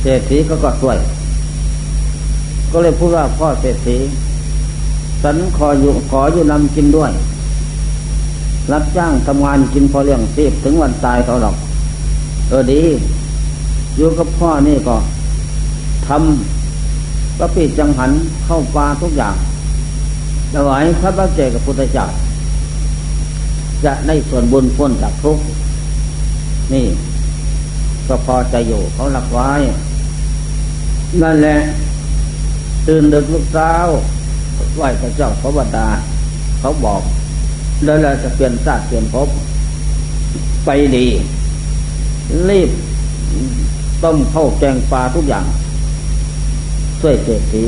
[0.00, 0.98] เศรษฐีก็ก็ช่วย
[2.72, 3.98] ก็เลยพูดว่าพ่อเศรษฐี
[5.22, 7.12] ฉันขออยู่ขออยู่นำกินด้วย
[8.72, 11.56] รับจ้างทำงานกินพอเลี้ยงชีพถึงวันตายเขาหรอก
[12.48, 12.82] เออดี
[13.96, 14.96] อยู่กับพ่อนี่ก็
[16.08, 18.10] ทำก็ปิดจังหัน
[18.44, 19.36] เข้าปลาทุกอย่าง
[20.54, 22.06] ถวายพระบาเจกับพุทธเจ้า
[23.84, 25.44] จะได้ส่วนบุญพ้นจากทุกข์
[26.72, 26.86] นี่
[28.08, 29.50] ก็พอใจอยู่เขาหลักไว้
[31.22, 31.58] นั่นแหละ
[32.86, 33.70] ตื่นดึกลูกสา
[34.76, 35.88] ไหวพระเจ้าพระบดา
[36.60, 37.02] เขาบอก
[37.84, 39.28] แล้วเราจะเปลี่ยนศาสตร์เปลี่ยนภพ
[40.64, 41.06] ไปดี
[42.48, 42.70] รีบ
[44.04, 45.44] ต้มเข้าแกงปลาทุกอย่าง
[47.00, 47.64] ช่วยเศรษฐี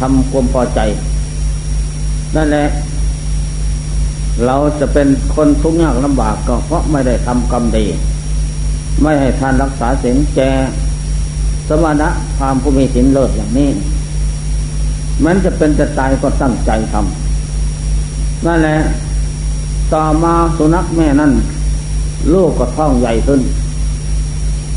[0.00, 0.80] ทำความพอใจ
[2.36, 2.66] นั่นแหละ
[4.46, 7.86] เราจะเป็นคนทุกข์ยากลำบากก็เพราะไม่ได้ทำกรรมดี
[9.02, 10.40] ไม่ให้ทานรักษาศีลแจ
[11.68, 13.70] สมณะพามผู้มีศีลเลิศอย่างนี้
[15.24, 18.78] มันจะเป็นจะตายก็ตั้งใจทำนั่นแหละ
[19.94, 21.32] ต่อมาสุนัขแม่นั่น
[22.34, 23.40] ลูกก็ท้องใหญ่ขึ้น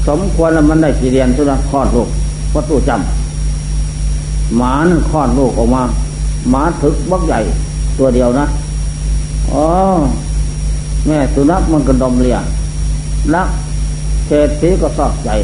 [0.08, 2.10] สมควรแล้วมันได้กี่เรียนสุนัขคลอดลูก
[2.54, 3.21] วัตถุจำ
[4.58, 5.84] หมานั่นคลอดลูกออกมา
[6.50, 7.40] หมาถึกบักใหญ่
[7.98, 8.46] ตัวเดียวนะ
[9.52, 9.66] อ๋อ
[11.06, 12.38] แม่สุนัขมันก็ดมเลีย
[13.34, 13.50] รัก
[14.28, 15.36] เศษสีก็ซอกใหญ่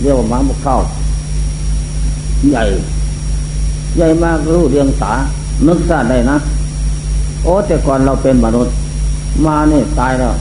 [0.00, 0.76] เรียกว่าหมาบุกเข้า
[2.50, 2.64] ใหญ่
[3.96, 5.12] ใหญ่มากรู้เรียงสา
[5.66, 6.36] นึกซาได้นะ
[7.44, 8.72] โอ้แต่ก่อนเราเป็นมนุษย์
[9.46, 10.34] มาเนี่ยตายแล้ว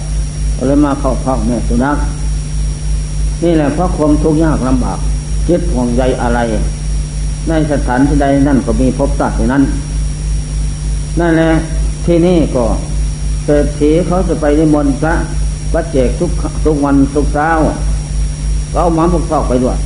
[0.68, 1.98] เลยมาเข้าท้องแม่สุนัข
[3.44, 5.00] นี่แหละเพราะความทุกข์ยากลำบาก
[5.48, 6.40] คิดห่วงใยอะไร
[7.48, 9.64] ในสถานที่ใดนั่นก็มีพบสัตว์ในนั้น
[11.20, 11.52] นั่นแหละ
[12.06, 12.66] ที่นี่ก็
[13.46, 15.14] เศรษฐีเขาจะไปนิมนต์พระ
[15.74, 16.32] วัดเจกทุก
[16.66, 17.50] ทุกวันทุกเช้า
[18.72, 19.78] ก็เอาหมาพวกทอกไปด้วย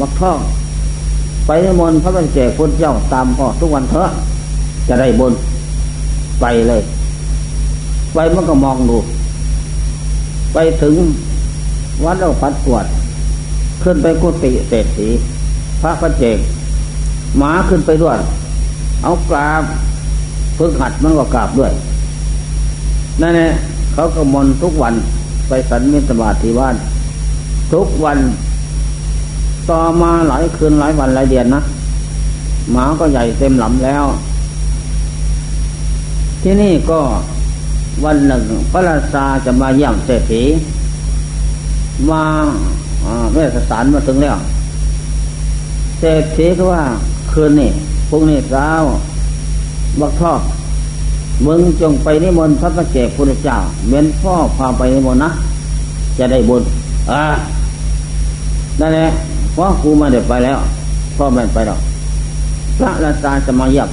[0.00, 0.38] มักทอก
[1.46, 4.08] ไปนิมนต์พระบัญเจกพุทธเจ้าตามพ่อทุกวันเถอะ
[4.88, 5.32] จะได้บน
[6.40, 6.82] ไปเลย
[8.14, 8.98] ไปมันก็มองดู
[10.54, 10.94] ไปถึง
[12.04, 12.86] วัดเราพัดกวด
[13.82, 15.08] ขึ้นไปกุฏิเศรษฐี
[15.82, 16.38] พระพัดเจก
[17.36, 18.18] หมาขึ้นไปด้วย
[19.02, 19.62] เอากราบ
[20.58, 21.72] ฝึกหัดมันก็กราบด้วย
[23.20, 23.50] นั่นแหละ
[23.92, 24.94] เขาก็มนทุกวัน
[25.48, 26.74] ไปสันมิตรบาทที่บ้าน
[27.72, 28.18] ทุกวัน
[29.70, 31.62] ต่อมาหลายคืนหลายวันหลายเดือนนะ
[32.72, 34.04] หมาก็ใหญ่เต็มหลำแล้ว
[36.42, 37.00] ที่นี่ก็
[38.04, 40.42] วันหนึ่งพระราชาจะมาเยี่ยมเศรษฐี
[42.10, 42.22] มา
[43.32, 44.36] แม่สารมาถึงแล้ว
[45.98, 46.82] เศรษฐีก็ว่า
[47.40, 47.70] คืนนี่
[48.10, 48.68] พรุ่งนี้เช้า
[50.00, 50.40] บักทอก
[51.46, 55.30] มึงจงไปนิมนต์พระประเจกพุทธเจ้าเหมือนพ่อพาไปนิมนต์นะ
[56.18, 56.62] จะได้บุญ
[57.10, 57.22] อ่า
[58.80, 59.06] นั่นแหละ
[59.52, 60.58] เพราะครูมาเด็ดไปแล้ว
[61.16, 61.80] พ่อแม่ไปหรอก
[62.78, 63.88] พระราชาจะมาเยี่ยม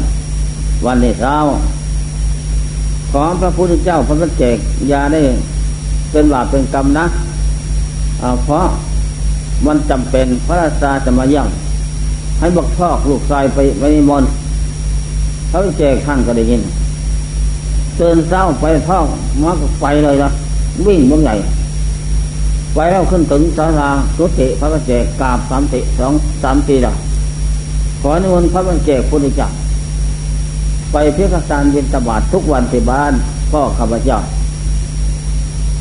[0.86, 1.36] วันนี้เช้า
[3.12, 4.44] ขอพระพุทธเจ้าพระประเก
[4.90, 5.22] อย่าได้
[6.12, 7.06] เป็นบาปเป็นกรรมนะ
[8.44, 8.66] เพราะ
[9.66, 11.50] มันจำเป็นพระราชาจะมาเยี่ยม
[12.40, 14.30] ให้บักทอกลูกชายไปไปนิมนต์
[15.50, 16.62] เขาเจกท่านก็ได้ยิน
[17.96, 19.06] เตือนเศร้าไปท่อง
[19.42, 20.30] มาก็ไปเลยนะ
[20.88, 21.36] วิ่งบนใหญ่
[22.76, 26.94] ไปแล้วขึ้นถึงศาลาสุติพระบเจกกราบสามติสองสามตีละ
[28.02, 29.50] ขอนิมนต์พระบเจกพุทธเจ้า
[30.92, 33.14] ไปเพื่อการเย็นตบาททุกวันที่บ้าน
[33.52, 34.20] พ่อข้าพเจ้า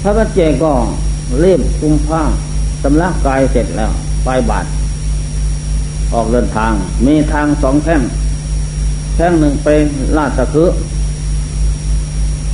[0.03, 0.73] พระบเจกก็
[1.41, 2.23] เรียบกุมผ้า
[2.83, 3.91] สำลักกายเสร็จแล้ว
[4.25, 4.65] ไปบาท
[6.15, 6.73] ออกเดินทาง
[7.07, 8.03] มีทางสองแท่ง
[9.17, 9.69] แท่งหนึ่งไป
[10.17, 10.69] ลาดตะคือ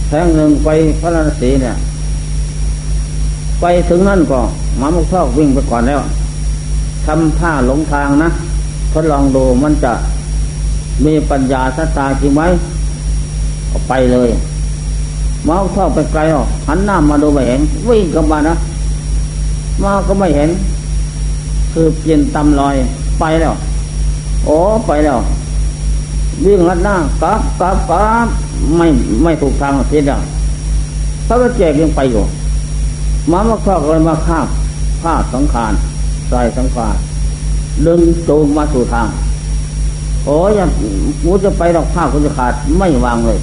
[0.08, 0.68] แท่งหนึ่งไป
[1.00, 1.74] พระนศีเนี่ย
[3.60, 4.40] ไปถึงนั่นก็
[4.78, 6.00] หมามุกทอกวิ่งไปก่อนแล้ว
[7.06, 8.28] ทำท่าหลงทางนะ
[8.92, 9.92] ทดลองดูมันจะ
[11.04, 12.42] มีปัญญาสัตาจริงไหม
[13.70, 14.30] ก็ไปเลย
[15.44, 18.54] หมามุกทอไปไกลออกหันหน้ามาดูไม่เห็น วิ่งกลับมานะ
[19.82, 20.50] มาก็ไม่เห็น
[21.72, 22.76] คือเปลี่ยนตำลอย
[23.20, 23.54] ไปแล้ว
[24.44, 24.56] โอ้
[24.86, 25.18] ไปแล้ว
[26.44, 28.26] วิ่งลัดหน้ากลับกลับกลับ
[28.76, 28.86] ไม่
[29.22, 30.20] ไม่ถูกทางเสียแล้ว
[31.28, 32.24] พระเจ้ายังไปอยู่
[33.30, 34.38] มามาครอกเลยมาฆ่า
[35.02, 35.72] ผ้าสังขาร
[36.28, 36.94] ใส่สังขาร
[37.86, 39.08] ดึงจูงมาสู่ทาง
[40.24, 40.52] โอ้ย
[41.22, 43.38] กูจะไปดอกผ้ากูจะขาดไม่วางเลย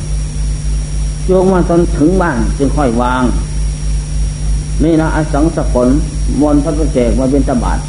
[1.27, 3.23] จูงมาจนถึงบ้านจึงค่อยวาง
[4.83, 5.87] นี่นะอสังสผล
[6.41, 7.79] มนพระประเจกมาเป็นตบาท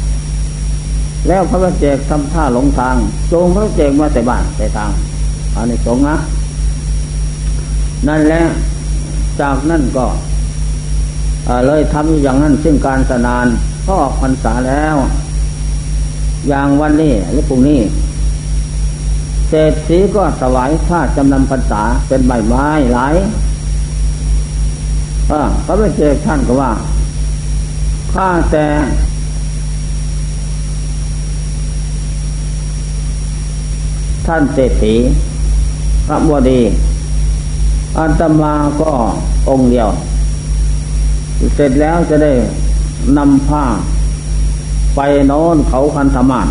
[1.27, 2.95] แล้วพระประเจกทำท่าหลงทาง
[3.31, 4.91] จงพระประเจกมาแต่บ้านแต่ทาง
[5.55, 6.17] อันนี้สงนะ
[8.07, 8.43] นั่นแหละ
[9.39, 10.05] จากนั่นก็
[11.67, 13.45] เลยทำอย่างนั้นซึ่งการสนาน
[13.85, 14.95] ก็ออกพรรษาแล้ว
[16.47, 17.79] อย่างวันนี้หรือพรุ่งนี้
[19.49, 23.15] เศรษฐีก็สวายผ้าจำนำพรรษาเป็นใบไม้หลาย
[25.65, 26.71] พระเจ้าท่านก็ว่า
[28.13, 28.65] ข้าแต่
[34.29, 34.95] ท่านเศรษฐี
[36.07, 36.61] พระบดี
[37.97, 38.89] อันตมาก็
[39.49, 39.89] องค์เดียว
[41.55, 42.31] เสร็จแล้วจะได้
[43.17, 43.63] นำผ้า
[44.95, 46.47] ไปโน้นเขาคันธมาน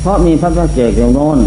[0.00, 1.38] เพราะมีพระพระเจกอย่โน้น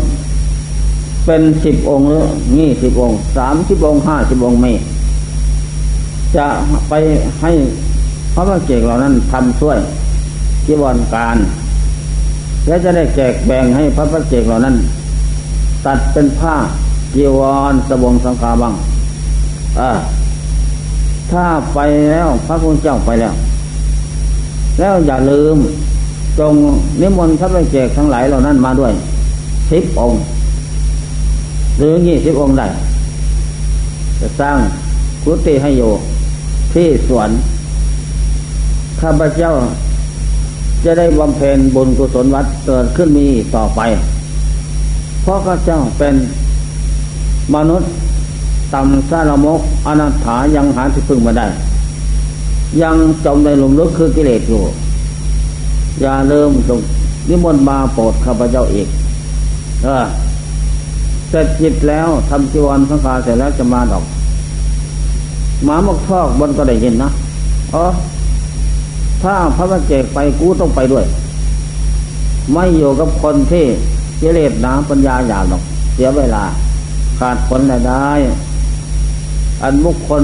[1.25, 2.23] เป็นสิบองค์หรือ
[2.57, 4.71] ยี่สิบองค์สามสิบองค์ห้าสิบองค์ไม่
[6.35, 6.47] จะ
[6.89, 6.93] ไป
[7.41, 7.51] ให้
[8.33, 9.77] พระพระเจกเหล่านั้นทำช่วย
[10.65, 11.37] จีวรการ
[12.67, 14.75] และจะได้แจกแบ่งให้พระพระเจกเหล่านั้น
[15.85, 16.55] ตัดเป็นผ้า
[17.13, 17.39] จีว
[17.71, 18.73] รสบงสังฆาบัง
[19.79, 19.91] อ่า
[21.31, 21.79] ถ้าไป
[22.11, 23.33] แล้วพระพุทธเจ้าไปแล้ว
[24.79, 25.55] แล้วอย่าลืม
[26.39, 26.53] จง
[27.01, 28.93] นิมนต์พระไปเจกทั้งหลายเหล่านั้นมาด้วย
[29.71, 30.19] สิบองค์
[31.77, 32.67] หรือยี่สิบองค์ได้
[34.19, 34.57] จะสร้าง
[35.23, 35.91] กุฏิให้อยู่
[36.73, 37.29] ที่สวน
[39.01, 39.51] ข้าพเจ้า
[40.85, 43.81] จะได้บำเพ็ญบุญกุศลวัดเกิดขึ้นมีต่อไป
[45.21, 46.15] เพราะข้าเจ้าเป็น
[47.55, 47.89] มนุษย์
[48.73, 51.47] ต่ำซาลมกอนัตถายังหาที่พึ่งมาได้
[52.81, 54.61] ยังจมในหลุมลึกคือกิเลสอยู่
[56.01, 56.79] อย่าเริ่มตรง
[57.29, 58.87] นิมนต์มาโปรดข้าพเจ้าอีก
[59.83, 60.05] เออ
[61.29, 64.03] เสร็จจิตแล้วทำจีวรสังฆาเสร็จแล้วจะมาดอก
[65.65, 67.09] หมาหมกทอกบนก็ได้ยินนะ
[67.71, 67.91] เออ
[69.23, 71.05] ถ้าพระบัจเจกไปกูต้องไปด้วย
[72.53, 73.65] ไม่อยู่กับคนที่
[74.19, 76.43] เจเลสนาปัญญาหยาบหรอก เสียเวลา
[77.19, 78.09] ขาดผลได้
[79.63, 80.23] อันบุคคล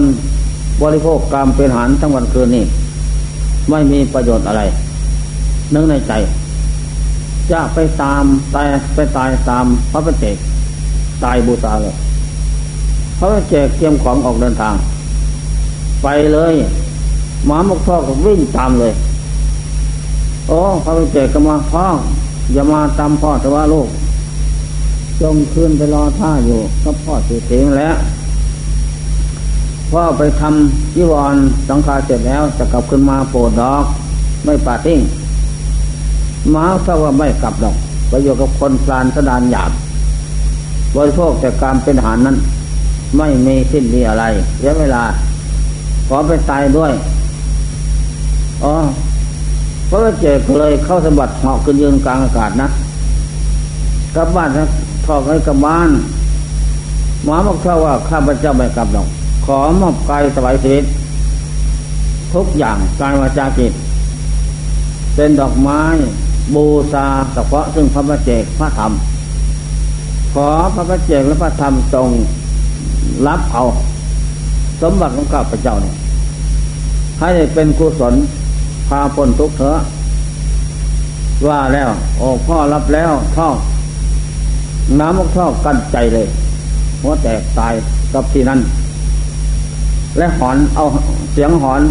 [0.82, 2.66] บริโภคกรรมเป็นหารทั้งวันคืนนี่
[3.70, 4.62] ไม่มีประโยชน์อะไร
[5.74, 6.14] นึกในใจ
[7.52, 8.24] จะไปตาม
[8.56, 10.36] ตายไปตายตามพระประเจก
[11.24, 11.96] ตายบูชาเลย
[13.20, 14.76] พระประเจกเตรียมของออกเดินทาง
[16.04, 16.54] ไปเลย
[17.45, 18.93] หมาหมกพ่อก็วิ่งตามเลย
[20.47, 21.86] โอ้พระปเจกก็มาพ่อ
[22.54, 23.89] อย่ามาตามพ่อแต่ว่าลูก
[25.21, 27.95] จงขึ้นไปรอท่าอยู่ก็พ่อสือเสียงแล้ว
[29.91, 31.36] พ่อไปทำยิวร
[31.67, 33.84] สังฆาเสร็จแล้วจะกลับขึ้นมาโปรดดอก
[34.45, 34.99] ไม่ปาทิ้ง
[36.52, 37.75] หมาถ้าว่าไม่กลับดอก
[38.10, 39.71] ไปอยู่กับคนพลานสดานหยาบ
[40.95, 42.38] บริโภคแต่การเป็นอาหารนั้น
[43.17, 44.23] ไม่มีสิ้นมีอะไร
[44.58, 45.04] เสียเวลา
[46.08, 46.91] ขอไปตายด้วย
[48.63, 48.74] อ๋อ
[49.89, 52.67] พระเจ้าเลยเข้าสมบัติเหาะขึ้นยืนกลางอากาศนะ
[54.15, 54.67] กลับบ้านนะ
[55.06, 55.89] ทอกให้กลับบ้าน
[57.24, 59.08] หมาบอกเขาว่าข้าพเจ้าไม่กลับดอก
[59.45, 60.86] ขอมอบกายสบายชีวิต
[62.34, 63.74] ทุกอย่างกายวาจาจิต
[65.15, 65.82] เป็นดอกไม้
[66.56, 68.91] บูชาเฉพาะซึ่งพระพเจกพระธรรม
[70.34, 72.10] ขอพระพเจกและพระธรรมจง
[73.28, 73.63] รับเอา
[74.82, 75.95] สมบัติของข้าพเจ้าเนี่ย
[77.19, 78.13] ให้เป็นกุศล
[78.89, 79.80] พาพ้นทุกเถอะ
[81.47, 83.47] ว่าแล้วโอ้พ่อรับแล้วท่อ
[84.99, 86.28] น้ำมกท่อกั้นใจเลย
[87.02, 87.73] หัวแตกตาย
[88.13, 88.60] กับที่นั่น
[90.17, 90.84] และหอนเอา
[91.34, 91.82] เสียงหอน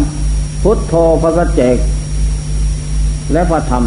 [0.63, 1.77] พุทโธพระเจก
[3.33, 3.83] และพระธรรม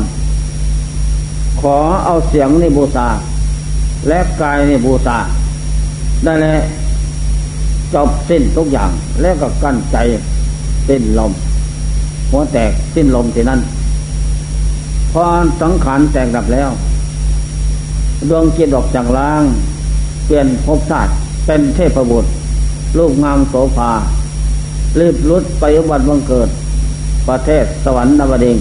[1.61, 3.09] ขอเอาเสียงในบูชา
[4.09, 5.18] และกายในบูชา
[6.25, 6.61] ได้แล้ว
[7.94, 9.96] จบสิ้นทุกอย่าง แล้วก็กั้นใจ
[10.89, 11.32] สิ้นลม
[12.33, 13.61] หัวแตกสิ้นลมที่นั่น
[15.12, 15.24] พอ
[15.62, 16.70] สังขารแตกดับแล้ว
[18.28, 19.43] ดวงจิตออกจากล่าง
[20.26, 21.12] เปลี่ยนภพชาติ
[21.47, 22.28] เป็นเทพบุตร
[22.99, 23.93] ลูกงามโสภา
[24.99, 26.49] รีบรุดไปอุบัติบังเกิด
[27.28, 28.57] ประเทศสวรรค์นวดิง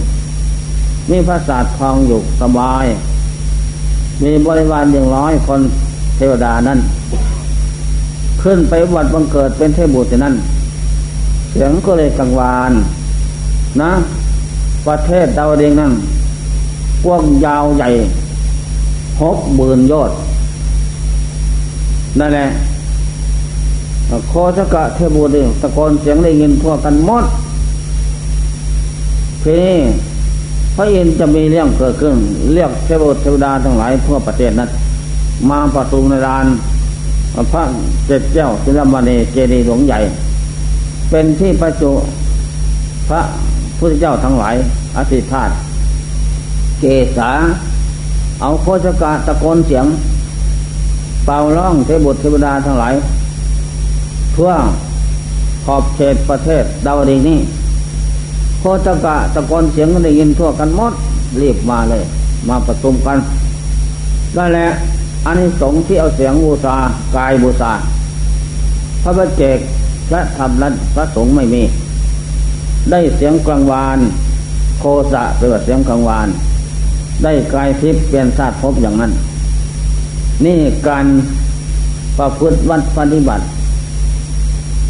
[1.09, 2.85] มีพระศาสตร์ทองอยู่สบาย
[4.23, 5.61] มีบริวารอย่างร้อยคน
[6.17, 6.79] เทวดานั้น
[8.41, 10.35] ขึ้นไปวัดบังเกิดเป็นเทพบุตรนั้น
[11.51, 12.71] เสียงก็เลยกังวาน
[13.81, 13.91] นะ
[14.87, 15.91] ประเทศดาวเดงนั่น
[17.03, 17.89] กว้างยาวใหญ่
[19.21, 20.11] หกหมื่นยอด
[22.19, 22.47] นั่นแหละ
[24.29, 27.25] โคสกะเทพบุตรตะโกนเสียงได้ยินทั่วกันหมด
[29.43, 29.77] ทีนี้
[30.75, 32.15] พระอินจะมีเรื่องเกิดขึ้น
[32.53, 34.69] เรียกเทวเทวดาทั้งหลายทั่วประเทศนั้น
[35.49, 36.45] มาประตูในลาน
[37.51, 37.63] พระ
[38.07, 39.99] เจ็ดเจ้าศิลมณีเจดีย์หลวงใหญ่
[41.09, 41.91] เป็นที่ประจุ
[43.09, 43.21] พระ
[43.83, 44.55] พุทธเจ้าทั้งหลาย
[44.97, 45.49] อธิษฐาน
[46.79, 46.85] เก
[47.17, 47.31] ษา
[48.41, 49.85] เอาโคจกาตะโกนเสียง
[51.25, 52.93] เป่าร้องเทบุตรเทวดาทั้งหลาย
[54.35, 54.51] ทั่ว
[55.65, 57.39] ขอบเขตประเทศดาวดิงนี้
[58.59, 60.93] โคจกะตะโกนเสียงก็ได้ยินทั่วกันหมด
[61.41, 62.03] รีบมาเลย
[62.49, 63.17] มาประชุมกัน
[64.37, 64.67] นั่นแหละ
[65.25, 66.75] อันนี้สงที่เอาเสียงบูชา
[67.15, 67.71] กายบูชา
[69.03, 69.57] พระบัจเจก
[70.11, 71.63] และธรรมนั้นพระสงฆ์ไม่มี
[72.91, 73.99] ได้เสียงกลางวาน
[74.79, 76.27] โคสะเป็นเสียงกลางวาน
[77.23, 79.11] ได้กายทิพย์เปลี่ยนชาติพบอย่างนั้น
[80.45, 81.05] นี่การ
[82.17, 83.45] ประพฤติวัดปฏิบัติ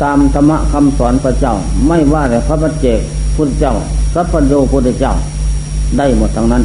[0.03, 1.53] ตามธรรมะคำสอนพระเจ้า
[1.87, 2.99] ไม่ว่าแต่พระบัจเจก
[3.35, 3.73] พุทธเจ้า
[4.13, 5.13] สัพพโยพุทธเจ้า
[5.97, 6.63] ได้หมดทั้งนั้น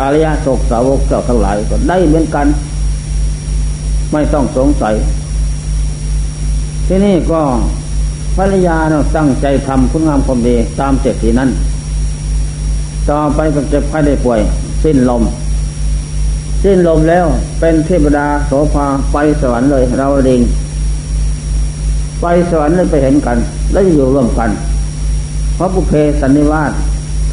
[0.00, 2.46] อริยโศกสาวกเจ้าทั้งหลายก็ได้เหมือนกัน
[4.12, 4.94] ไม่ต้องสงสัย
[6.86, 7.40] ที่นี่ก็
[8.38, 11.50] ภรรยาเนาตั้งใจทำคุณงามความดีตามเจตที่นั้น
[13.10, 14.40] ต่อไปก็เจ็บไข้ได้ป่วย
[14.84, 15.22] สิ้นลม
[16.64, 17.26] สิ้นลมแล้ว
[17.60, 20.40] เป็นเทพดาโสภาไปสวรรค์เลย เราดิง
[22.20, 23.38] ไปสวรรค์เลยไปเห็นกัน
[23.72, 24.50] แล้วอยู่ร่วมกัน
[25.54, 26.72] เพราะบุเพสันนิวาส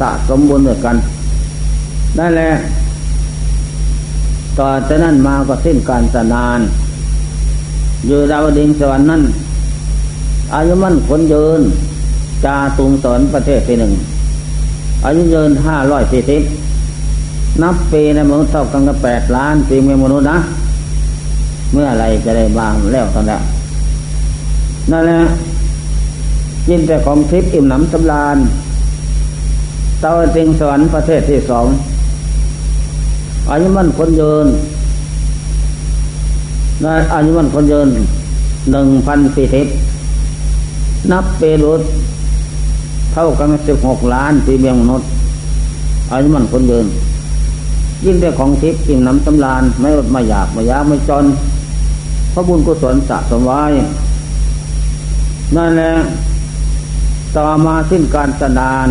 [0.00, 0.96] สะสมบูรณ์ด้วยกัน
[2.18, 2.50] นั่นแหละ
[4.58, 6.60] ต่อจากนั้นมาก็สิ้นการสนาน
[8.06, 9.22] อยู่ดาวดิงสวรรค์นั้น
[10.54, 11.60] อายุมั่นคนยืน
[12.44, 13.92] จาตุงสอนประเทศที่หนึ่ง
[15.04, 16.42] อายุยืนห้าร้อยสี่สิบ
[17.62, 20.38] นับปีในมนุษย์เท่ากันกับแปดล้านปีเมื่อมนุษย์นะ
[21.72, 23.38] เมื่ออะไรจะได้มางแล้วตอนนี้
[24.90, 25.20] นั่นแหละ
[26.68, 28.36] ยินแต่ของทิพย์อิ่มหนำสำราญ
[30.00, 31.66] เตาติงสวรรค์ประเทศที่สอง
[33.50, 34.46] อายุมันคนยืน
[36.84, 37.88] นะอายุมันคนยืน
[38.72, 39.66] หนึ่งพันปีทิพ
[41.12, 41.82] นับเปรุษ
[43.12, 45.08] เท่ากันสิบหกล้านปีเมียงมนุษย์
[46.10, 46.86] อายุมันคนยืน
[48.04, 51.24] ยิ่งได้ของทิพย์ยิ่งน้ำตำลานไม่อดไม่อยากไม่ยากไม่จน
[52.32, 53.62] พระบุญกุศลสะสมไว้
[55.56, 55.92] นั่นแหละ
[57.36, 58.88] ต่อมาสิ้นการสนาน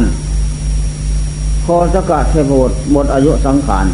[1.66, 3.86] พอสกัดเทพบุตรหมดอายุสังขาร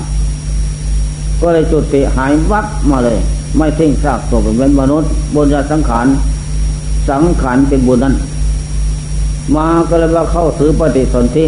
[1.42, 3.18] ก็เลยจุดติหายวัดมาเลย
[3.58, 6.08] ไม่ทิ้งซากศพเป็นมนุษย์บุญญาสังขาร
[7.12, 8.16] สังขารเป็นบุญนั้น
[9.55, 11.45] มาก็เลยว่าเข้าถือปฏิสนธิ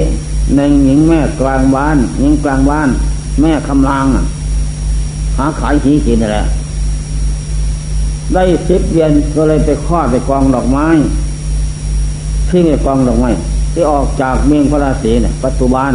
[0.55, 2.89] ในหญิงแม่กลางบ้านหญิงกลางบ้าน
[3.41, 4.05] แม่คำลาง
[5.37, 6.39] หาขายหีกินอะไร
[8.33, 10.87] ได้สิบเดือนก็เลยไปคลอดไปกองดอกไม้
[12.49, 13.29] ที่ไปกองดอกไม้
[13.73, 15.91] ที่ออกจากเมียงพระราศีเนี่ยปัจจุบัน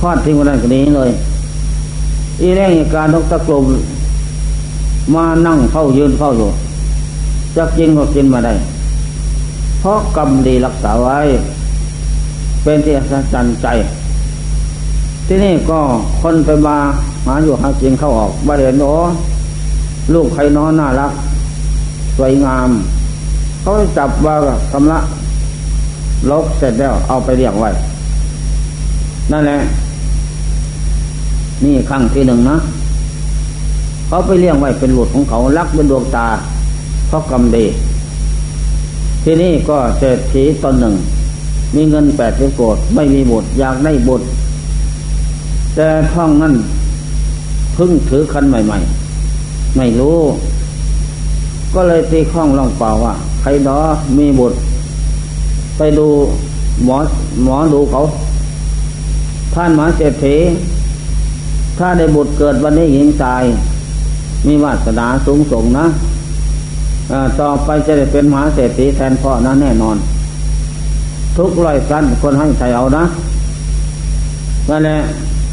[0.00, 1.10] คลอดทิ้งวันนั้นก็นี้เลย
[2.40, 3.64] อีแรงการนกตะกลม
[5.14, 6.50] มานั่งเฝ้ายืนเฝ้าอยู่
[7.56, 8.54] จะกินก็กินมาได้
[9.80, 11.18] เพราะกรรมดีรักษาไว้
[12.62, 13.66] เป็นที่อัศจรรย์ใจ
[15.26, 15.80] ที่นี่ก็
[16.22, 16.76] คนไปมา
[17.26, 18.86] หาอยู่หากินเข้าออกบ้านเรียนโอ
[20.14, 21.12] ลูกใครน้อน่ารัก
[22.16, 22.68] สวยงาม
[23.62, 24.34] เขาจับว่า
[24.70, 24.98] คำละ
[26.30, 27.70] ลกเสร็จแล้วเอาไปเลี้ยงไว้
[29.32, 29.58] นั่นแหละ
[31.64, 32.56] นี่ครั้งที่หนึ่งนะ
[34.08, 36.26] เขาไปเลี้ยงไว้เป็นหลุดของเขารักเป็นดวงตา
[37.12, 37.66] เพราะกรรมดี
[39.24, 40.94] ที่นี่ก็เศรษฐีตนหนึ่ง
[41.74, 44.26] มีเงินแปดสิบโกดไม่มีบุตรอยากได้บุตร
[45.74, 46.54] แต่ท้องนั้น
[47.76, 48.78] พึ่งถือคันใหม่
[49.26, 50.18] ๆ ไม่รู้
[51.74, 53.78] ก็เลยตีข้องลองเปล่าว่า ใครดอ
[54.18, 54.56] มีบุตร
[55.76, 56.08] ไปดู
[56.84, 56.98] หมอ
[57.42, 58.00] หมอดูเขา
[59.54, 60.36] ท่านหมาเศรษฐี
[61.78, 63.42] ถ้าได้บุตรเกิดวันนี้หญิงตาย
[64.46, 65.86] มีวาสนาสูงส่งนะ
[67.40, 69.96] ต่อไปจะได้เป็นมหาเศรษฐีแทนพ่อนะแน่นอน
[71.36, 73.04] ทุกร้อยสั้นคนให้ใส่เอานะ
[74.68, 74.98] นั่นแหละ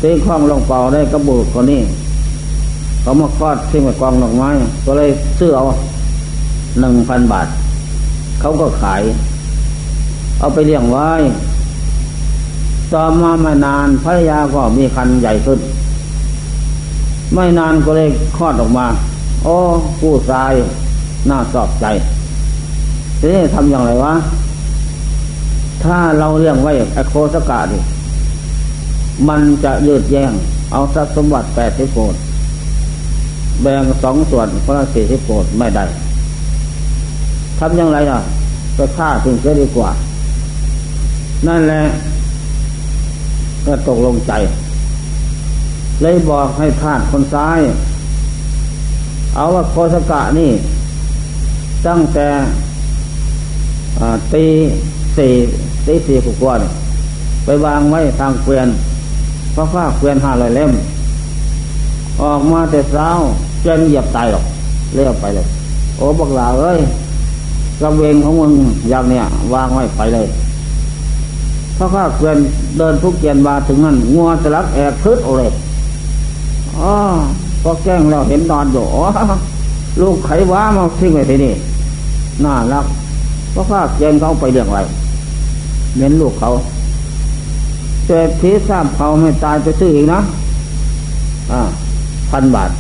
[0.02, 1.82] ตีข้องลงเป่าได้กระบุกคนนี้
[3.02, 4.50] เขามาคลอดที่มากองดอกไม้
[4.86, 5.64] ก็เลยซื้อเอา
[6.80, 7.48] หนึ่งพันบาท
[8.40, 9.02] เขาก็ขาย
[10.40, 11.10] เอาไปเลี้ยงไว้
[12.94, 15.60] ต่อมาไม่นานภรรยาก็มีคันใหญ่ขึ้น
[17.34, 18.88] ไม่นานก็เลยคลอดออกมา
[19.44, 19.56] โอ้
[20.00, 20.54] ผู้ชาย
[21.30, 21.86] น่าสอบใจ
[23.20, 24.14] ทีนี้ทำอย่างไรวะ
[25.84, 27.80] ถ้าเราเลี้ยงไว้อโคสกาดิ
[29.30, 30.32] มันจะยืดแย่ง
[30.72, 32.16] เอาทรัพย์สมบัติแปดสิบโกด
[33.62, 35.86] แบ่งสองส่วนคนละสี่สิบโกดไม่ได้
[37.60, 38.20] ทำอย่างไรล่ะ
[38.76, 39.90] ไปฆ่าถึงจะดีกว่า
[41.48, 41.82] นั่นแหละ
[43.66, 44.34] ก็ตกลงใจ
[46.02, 47.60] เลยบอกให้ทาสคนซ้าย
[49.36, 50.52] เอาว่าโคสกะนี่
[51.88, 52.28] ตั้งแต่
[54.34, 54.46] ตี
[55.18, 55.32] สี่
[55.86, 56.56] ตีสี่กว่า
[57.46, 58.68] ไปวางไว้ทางเกวียน
[59.56, 60.72] พระฟ้าเกวียนห้าร้อยเล่ม
[62.22, 63.10] ออกมาแต่เช้า
[63.64, 64.46] เจนเหยียบตายหรอก
[64.94, 65.46] เลี้ยวไปเลย
[65.98, 66.80] โอ้บักหลาเอ้ย
[67.82, 68.54] กระเวงของมึง
[68.90, 69.24] อย่างเนี้ย
[69.54, 70.28] วางไว้ไปเลย
[71.78, 72.38] พระข้าเกวียน
[72.78, 75.52] เดินทุกเกวียนมาถึงนั่นงัวจะลักแอกพืดโอเลย
[76.78, 76.94] อ๋อ
[77.64, 79.04] พอแก้งเราเห็นนอนอยู่อ๋อ
[80.02, 81.54] ลูกไขว้ามาทิ้งไว้ที่นี่
[82.46, 82.86] น่ารัก
[83.52, 84.80] เพราะข้าเกวียนเขาไปเรื่องอะไร
[85.98, 86.50] เน้นลูกเขา
[88.06, 90.20] เศรษฐีทราบเขาไม่ตายไปซื้ออีกนะ
[91.52, 91.62] อ่า
[92.32, 92.72] พันบาท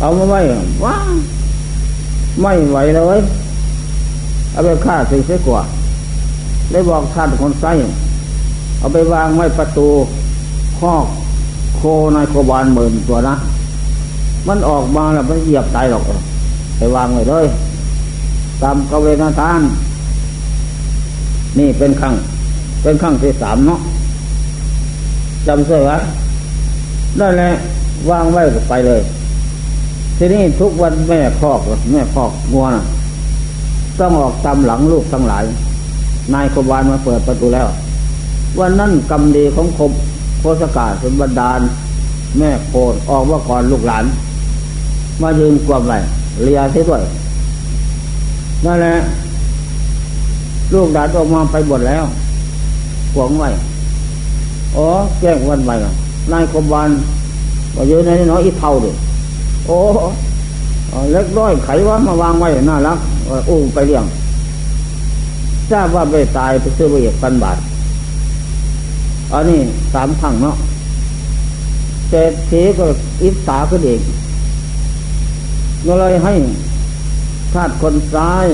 [0.00, 0.40] เอามาไว้
[0.84, 0.96] ว้า
[2.40, 3.18] ไม่ไหวเลย
[4.52, 5.62] เอาไปฆ่าสิเสียกว่า
[6.70, 7.72] ได้บอกท่านคนไส้
[8.78, 9.88] เอาไปวางไว้ประตู
[10.78, 11.04] คอก
[11.76, 11.80] โค
[12.14, 13.34] นายโคบานหมื่นตัวนะ
[14.48, 16.02] มันออกมาแล้วมันเหยียบตายหรอก
[16.76, 17.46] ไปวางไว้เลย
[18.62, 19.60] ตามกเวนาทาน
[21.58, 22.14] นี่เป็นขั้ง
[22.82, 23.80] เป็นขั้งที่สามเนาะ
[25.46, 25.98] จำเสือวะ
[27.20, 27.50] นั่นแหละ
[28.10, 29.00] วางไว้ไปเลย
[30.18, 31.60] ทีนี้ทุกวันแม่คอก
[31.92, 32.82] แม่คอกงัวนะ
[34.00, 35.44] ต้องออกตามหลังลูกทั้งหลาย
[36.34, 37.66] นายขบานมาเปิดประตูแล้ว
[38.58, 39.92] วันนั้นกรรมดีของคม
[40.40, 41.60] โคสกาเป็นบันดาล
[42.38, 44.04] แม่โคดออกว่าก่อนลูกหลาน
[45.22, 45.98] มายืนกวมไว้
[46.42, 47.02] เลียเสียด้วย
[48.64, 48.94] นั่นแหละ
[50.72, 52.04] ลูกดานออกมาไปหมดแล้ว
[53.14, 53.48] หวงไว้
[54.76, 54.86] อ๋อ
[55.20, 55.70] แก้งวันไป
[56.32, 56.90] นายขบาน
[57.76, 58.90] ว่ายืนในน้อยอีเท่าดิ
[59.66, 59.76] โอ้
[61.12, 62.98] เล็กน้อยไขว่ามาวางไว้น่ารัก
[63.48, 64.04] อู้ไปเลี้ยง
[65.70, 67.58] ทราบว่าไปตายไปซื้อไปเอกพันบาท
[69.32, 69.58] อันนี้
[69.94, 70.56] สามครั้งเนาะ
[72.08, 72.84] เศรษฐีก็
[73.22, 74.00] อิสาขึ้นเอง
[75.86, 76.34] ก็เลยให้
[77.54, 78.46] ทาสคนซ้าย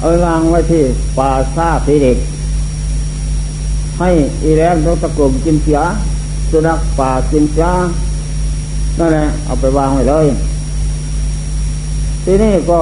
[0.00, 0.82] เอาลางไว้ที่
[1.18, 2.18] ป่าซาพีเด็ก
[3.98, 4.10] ให้
[4.42, 5.80] อีแรงนกตะกลมกินเสีย
[6.50, 7.68] สุนัขป่ากินเสีย
[8.98, 10.26] นั่นแหละเอาไปวางไว้เลย
[12.24, 12.80] ที่นี้ก็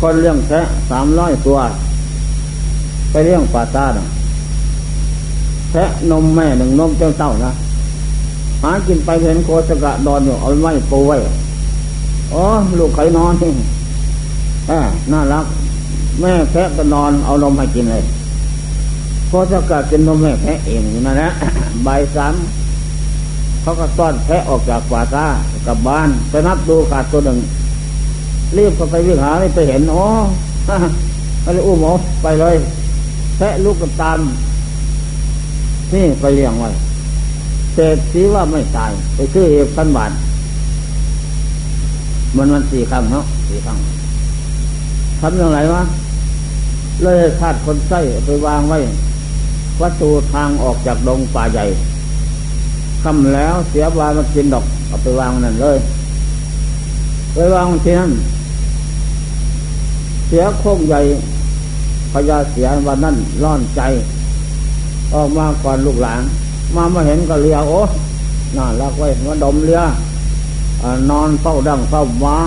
[0.00, 1.58] คนเลี้ยงแพะสามร้อยตัว
[3.10, 3.86] ไปเลี้ยงปลาตา
[5.70, 7.52] แพะนมแม่หนึ่งนมเจ้าเต้านะ
[8.62, 11.16] หากินไปเห็นโคสกะนอนอยู่เอาไม้ปูไว้
[12.32, 12.44] อ๋อ
[12.78, 13.50] ลูกไข่นอนที่
[14.70, 15.46] อบน่ารัก
[16.20, 18.04] แม่แพะก็นอนเอานมให้กินเลย
[19.28, 21.30] โคสกะกินนมแม่แพะเองอยู่นั่นแหละ
[21.84, 22.34] ใบสาม
[23.62, 25.26] เขาก็ต้อนแพะออกจากป่าตา
[25.66, 27.38] กลับบ้านไปนับดูขาดตัวหนึ่ง
[28.56, 30.04] รีบเข้าไปวิ่งหาไปเห็นอ๋อ
[31.44, 31.92] อะไรอุ้มหมอ
[32.22, 32.56] ไปเลย
[33.36, 34.18] แพะลูกกับตาม
[35.94, 36.70] นี่ไปเลี้ยงไว้
[37.74, 40.12] เศษสีว่าไม่ตาย ไปซื้อเอกพันบาท
[42.36, 43.78] มันมันสี่ครั้งเนาะสี่ครั้ง
[45.20, 45.82] ทำอย่างไรวะ
[47.02, 48.78] เลยธาตุคนไส้ไปวางไว้
[49.80, 51.64] วัตถุทางออกจากดงป่าใหญ่
[53.02, 55.78] คำแล้วเสียบามากินดอกเอาไปวางนั่นเลย
[57.32, 58.12] ไปวางที่นั่น
[60.26, 61.00] เสียโค้งใหญ่
[62.12, 63.80] พญาเสียวันนั้นร้อนใจ
[65.14, 66.22] ออกมาก่อนลูกหลาน
[66.74, 67.80] มามาเห็นก็เลียโอ้
[68.56, 69.82] น่ารักไว้มาดมเลีย
[71.10, 72.42] นอนเฝ้าดังเฝ้าว้า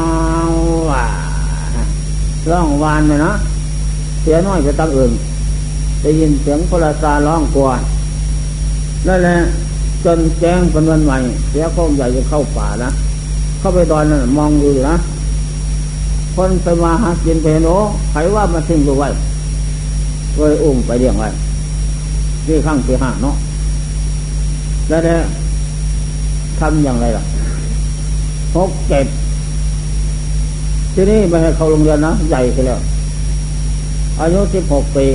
[0.51, 1.28] ว
[2.51, 3.33] ร้องวานเลยนะ
[4.21, 5.11] เสียน้อยไปตั้งอื่น
[6.01, 7.69] ได้ยินเสียงพลาซาร้องกลัว
[9.07, 9.37] นั่นแหละ
[10.05, 11.17] จนแจ้งเป็นวันใหม่
[11.49, 12.89] เสียโค้งใหญ่จะเข้าป่านะ
[13.59, 14.97] เข้าไปดอนนั่นมองอยู่นะ
[16.35, 17.77] คนไปมาหากินไปเห็นโอ้
[18.11, 19.09] ใครว่ามาทิ้งดูไว้
[20.35, 21.29] ก็เลยอุ้มไปเลี้ยงไว้
[22.45, 23.35] ที่ข้างที่ห้าเนาะ
[24.89, 25.19] แล้วเนี่ย
[26.59, 27.23] ทำอย่างไรล่ะ
[28.55, 29.05] หกเจ็ด
[30.93, 32.79] ที่นี่ไม่ให้เข้าโรงเรียนนะใหญ่ไปแล้ว
[34.21, 35.07] อายุสิบหกปี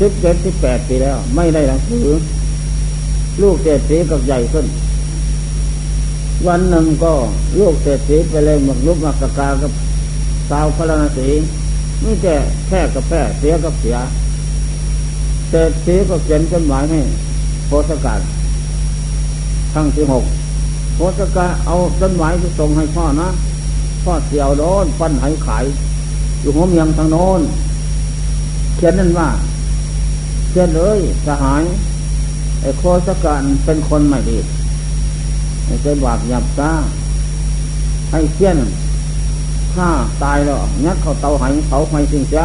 [0.00, 2.06] สิบเจ็ดสิบแปดปีแล้ว ไม่ได้หนังสือ
[3.42, 4.66] ลูกเศรษฐีกับใหญ่ขึ้น
[6.46, 7.12] วันหนึ่งก็
[7.60, 9.72] ลูกเศรษฐีไปเลยหมกลุกมักกะกากับ
[10.50, 11.28] สาวพระนาศี
[12.02, 12.36] ไม่แต่
[12.68, 13.96] แค่กับแพ้เสียกับเสีย
[15.50, 17.00] เศรษฐีก็เขียนจดหมายให้
[17.66, 18.20] โพสกาศ
[19.74, 20.24] ทั้งที่หก
[20.94, 23.28] โพสกาเอาจดหมายไปส่งให้พ่อนะ
[24.08, 25.64] พ่อเสียวโดนปั้นไหขาย
[26.40, 27.40] อยู่หัวเมียงทางโน้น
[28.76, 29.28] เขียนนั่นว่า
[30.50, 31.62] เขียนเลยสหาย
[32.60, 34.38] ไอ้โคสกาเป็นคนไม่ดี
[35.64, 36.70] ไม่ใช่บาปหยาบซา
[38.10, 38.58] ให้เขียน
[39.74, 39.88] ถ้า
[40.22, 42.44] ตายแล้วงัดเข้าเตาไหเผาไฟสิ่งเสีย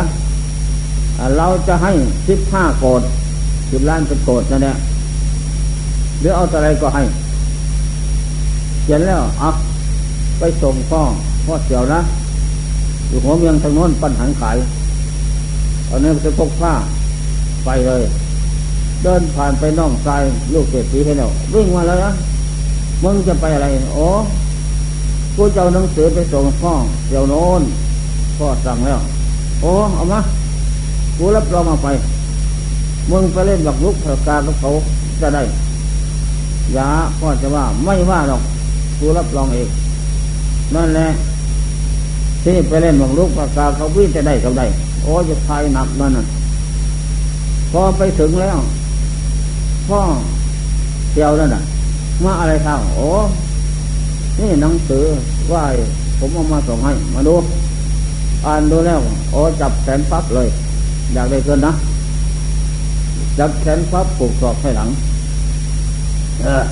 [1.37, 1.91] เราจะให้
[2.27, 3.01] สิบห้าโกด
[3.71, 4.75] สิบล้านเป็นโกดนั่นแหละ
[6.19, 7.03] หรือเอาอะไรก็ให้
[8.83, 9.51] เขียนแล้วอะ
[10.39, 11.03] ไปส่งพ่อ
[11.45, 11.99] พ่อเสียวนะ
[13.07, 14.57] อยู่หัวเมียงทางโน้นปันหันขาย
[15.89, 16.73] ตอนนี้ไปพกผ้า
[17.65, 18.03] ไปเลย
[19.03, 20.21] เดินผ่านไปน่องทราย
[20.53, 22.11] ลูกเศรษฐีให้แล้ววิ่งมาแล้วนะ
[23.03, 24.07] มึงจะไปอะไรโอ้
[25.35, 26.73] กูจะเอาหนังสือไปส่งพ่อ
[27.09, 27.61] เดี๋ยวโน้น
[28.37, 28.99] พ่อสั่งแล้ว
[29.61, 30.19] โอ้เอามา
[31.17, 31.87] กูรับรองมาไป
[33.11, 34.69] มึงไปเล่นบักลุกประกาศกับเขา
[35.21, 35.43] จะได้
[36.77, 36.89] ยา
[37.19, 38.41] พ่อจะว่าไม่ว่าหรอก
[38.99, 39.69] กูรับรองเอง
[40.75, 41.07] นั่นแหละ
[42.43, 44.65] ที่ไปเล่นบักลุกประกาศเขาวิ่งจะได้เขาได้
[45.03, 46.25] โอ้จะทายหนักนั่นน่ะ
[47.71, 48.57] พอไปถึงแล้ว
[49.87, 49.99] พ่อ
[51.13, 51.63] เดียวนั่นน่ะ
[52.23, 53.07] มาอะไรเท่าโอ้
[54.39, 55.05] นี่หนังสือ
[55.51, 55.63] ว่า
[56.19, 57.35] ผมเอามาส่งให้ มาดู
[58.45, 58.99] อ่านดูแล้ว
[59.31, 60.47] โอ้จับแขนปั๊บเลย
[61.13, 61.73] อยากได้เกินนะ
[63.39, 64.89] จับแขนปั๊บปลูกศอกให้หลัง
[66.43, 66.63] เออ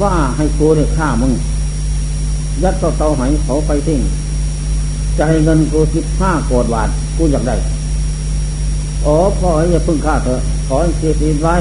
[0.00, 1.32] ว่าให้ครูได้ฆ่ามึง
[2.62, 4.00] ยัดต่อเตาไหเขาไปทิ้ง
[5.16, 7.56] จะให้เงินกูสิบห้าโกดบาทกูอยากได้
[9.06, 11.56] อ๋อพ่ออย่าพึ่งฆ่าเถอะ ขอให้เสียทีไว้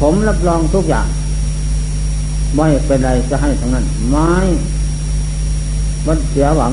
[0.00, 1.06] ผมรับรองทุกอย่าง
[2.56, 4.32] ไม่เป็นไรจะให้ทั้งนั้น ไม่
[6.06, 6.72] มันเสียหวัง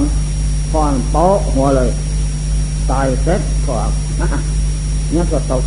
[0.71, 1.89] พอนโป๊ะหัวเลย
[2.91, 3.75] ตายเซ็ตก็
[5.11, 5.63] เนี่ยก็ตก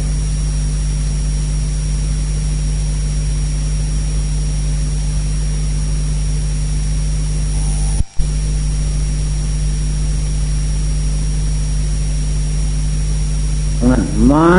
[13.92, 14.52] นั้นไม้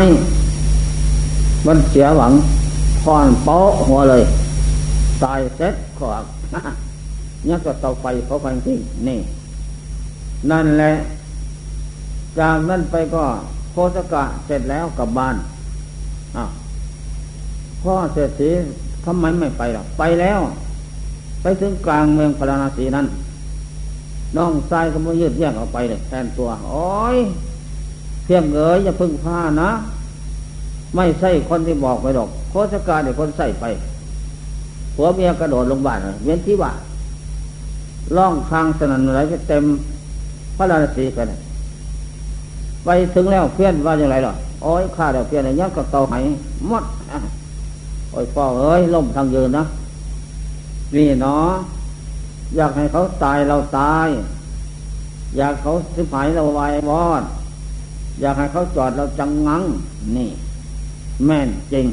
[1.65, 2.33] มันเสียหวัง
[3.03, 4.23] พอนโป๊ะหัวเลย
[5.23, 6.07] ตายเซ็ตก็
[7.45, 9.19] เนี่ยก็ตกไปเพราะความจริงนี่
[10.51, 10.93] นั่นแหละ
[12.39, 13.23] จากนั้นไปก็
[13.71, 15.35] โคสกะเสร็จแล้วกลับบ้าน
[16.37, 16.49] อ้าว
[17.81, 18.51] พ่อเศรษฐี
[19.05, 20.39] ทำไมไม่ไปหรอไปแล้ว
[21.41, 23.07] ไปถึงกลางเมืองพาราณสีนั้น
[24.37, 27.17] น้องชายก็มายืดแยกออกไปเลยแทนตัว โอ้ย
[28.27, 29.69] เพียงเอ๋ยอย่าพึ่งผ้านะ
[30.95, 33.65] ไม่ใช่คนที่บอกไปหรอกโคสกาเนี่ยคนใส่ไป
[34.95, 36.71] ผัวเมียกระโดดลงบ้านเวียนที่ว่า
[38.17, 39.63] ล่องคางสนั่นอะไรจะเต็ม
[40.57, 41.25] พระราศีกัน
[42.85, 46.83] ไปถึงแล้วเพี้ยนว่าอย่างไรหรอโอ้ยข้าเดี๋ยวเพี้ยนอะไรเงี้ยก็เตาไหมด
[48.11, 49.63] โอ้ยพ่อเอ้ยล่มทางยืนนะ
[50.95, 51.51] นี่เนาะ
[52.55, 54.07] อยากให้เขาตายเราตาย
[55.37, 57.23] อยากเขาสิบหายเราวายวอด
[58.21, 59.63] อยากให้เขาจอดเราจังงัง
[60.17, 60.29] นี่
[61.25, 61.85] แม่นจริง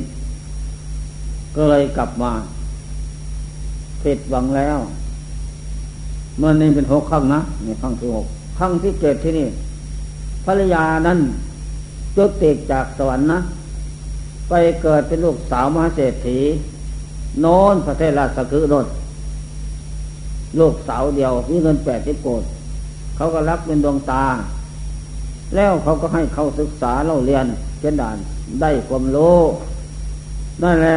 [1.57, 2.33] ก็เลยกลับมา
[4.03, 4.79] ผิดหวังแล้ว
[6.39, 8.27] เมื่อนี้เป็นหกครั้งนะนี่ครั้งที่หก
[8.59, 9.49] ครั้งที่เจ็ดที่นี่
[10.45, 11.19] ภรรยานั้น
[12.17, 13.39] จุติจากสวรรค์นะ
[14.49, 14.53] ไป
[14.83, 16.39] เกิดเป็นลูกสาวมหาเศรษฐี
[17.41, 18.87] โน้นประเทศราชคือโนน
[20.61, 22.43] ลูกสาวเดียวมีเงินแปดสิบโกด
[23.17, 24.25] เขาก็รักเป็นดวงตา
[25.55, 27.47] แล้วเขาก็ให้เขาศึกษาเล่าเรียน
[27.81, 28.17] เช่นด่าน
[28.61, 29.39] ได้ความรู้
[30.63, 30.91] นั่นแหล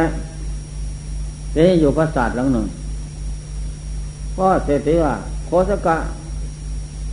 [1.56, 2.66] นี่อยู่พระศาสตร์หลังหนึ่ง
[4.36, 5.14] พ่อเศรษฐีว่า
[5.46, 5.96] โคสกะ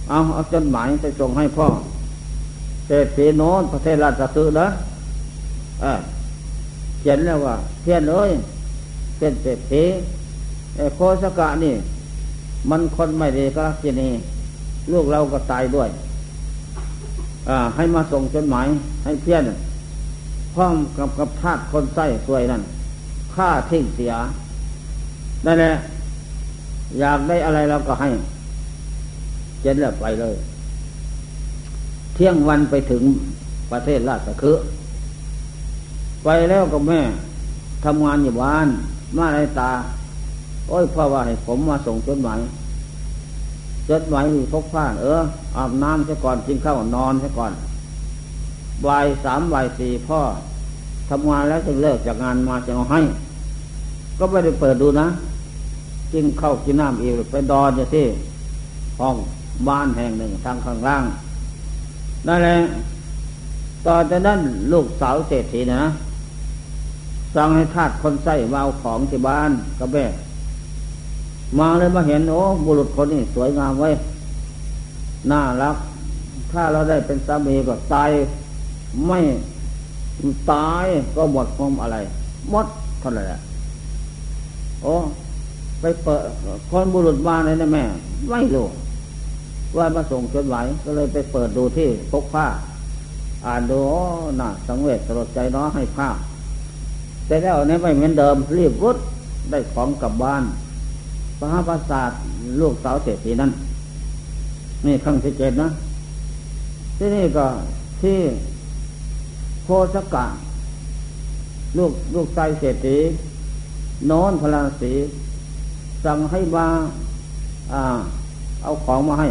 [0.09, 1.67] เอาเอาจดหมายไปส่งให้พ่อ
[2.87, 4.67] เศรษฐีโน้นประเทศราชสือนะ
[6.99, 8.29] เขียนแล้วว่า เพี้ยนเลย
[9.17, 9.83] เป็นเศรษฐี
[10.95, 11.75] โคสกะนี่
[12.69, 14.11] มันคนไม่ดีก็ที่นี่
[14.91, 15.89] ลูกเราก็ตายด้วย
[17.75, 18.67] ให้มาส่งจดหมาย
[19.03, 19.43] ให้เพี้ยน
[20.53, 22.61] พร้อมกับกับทาตคนไส้สวยนั่น
[23.35, 24.13] ฆ่าทิ้งเสีย
[25.45, 25.73] นั่นแหละ
[26.99, 28.09] อยากได้อะไรเราก็ให้
[29.61, 30.35] เจนแล้วไปเลย
[32.15, 33.03] เที่ยงวันไปถึง
[33.71, 34.57] ประเทศราชคือ
[36.23, 36.99] ไปแล้วกับแม่
[37.85, 38.67] ทำงานอยู่บ้าน
[39.17, 39.71] มาในตา
[40.69, 42.39] โอ้ยพ่อว่าให้ผมมาส่งจดหมาย
[43.89, 45.21] จดหมายมีพกผ้าเออ
[45.57, 47.51] อาบน้ำซะก่อนกินข้าวนอนซะก่อน
[48.85, 50.19] บ่ายสามบ่ายสี่พ่อ
[51.09, 53.01] ทำงานแล้วจึงเลิกจากงานมาจะเอาให้
[54.19, 55.07] ก็ไม่ได้เปิดดูนะ
[56.13, 58.05] กินข้าวกินน้ำอีกไปดอนอยู่ที่
[58.99, 59.15] ห้อง
[59.67, 61.03] บ้านแห่งหนึ่งทางข้างล่าง
[62.27, 62.55] นั่นแหละ
[63.85, 64.39] ตอนนั้น
[64.71, 65.81] ลูกสาวเศรษฐีนะ
[67.35, 70.05] สั่งให้ทาสคนใส่มาเอาของที่บ้านกับแม่
[71.59, 73.89] มาเลยมาเห็นโอ้บุรุษคนนี้สวยงามไว้
[75.31, 75.77] น่ารัก
[76.51, 78.11] ถ้าเราได้เป็นสามีก็ตาย
[79.07, 79.19] ไม่
[80.51, 80.85] ตาย
[81.15, 81.97] ก็หมดความอะไร
[82.51, 82.67] หมด
[82.99, 83.23] เท่าไหร่
[84.81, 84.93] โอ้
[85.79, 86.21] ไปเปิด
[86.69, 87.83] คนบุรุษมาเลยนะแม่
[88.29, 88.67] ไม่รู้
[89.77, 92.47] ว่ามาส่งจดหมายก็เลยไปเปิดดูที่พกผ้า
[93.45, 94.01] อ่านดูอ๋อ
[94.39, 96.09] น่าสังเวชสลดใจน้อให้ผ้า
[97.27, 98.97] แต่แล้วเนี่ยไม่เหมือนเดิมรีบวุด
[99.51, 100.43] ได้ของกลับบ้าน
[101.51, 102.11] พระประสาท
[102.61, 103.51] ลูกสาวเศรษฐีนั้น
[104.85, 105.69] นี่ครั้งที่เจ็ดนะ
[106.97, 107.47] ที่นี่ก็
[108.01, 108.19] ที่
[109.63, 110.25] โคสกะ
[111.77, 112.97] ลูกลูกชายเศรษฐี
[114.11, 114.93] น้นพลาสี
[116.05, 116.67] สั่งให้มา
[117.73, 117.83] อ่า
[118.63, 119.27] เอาของมาให้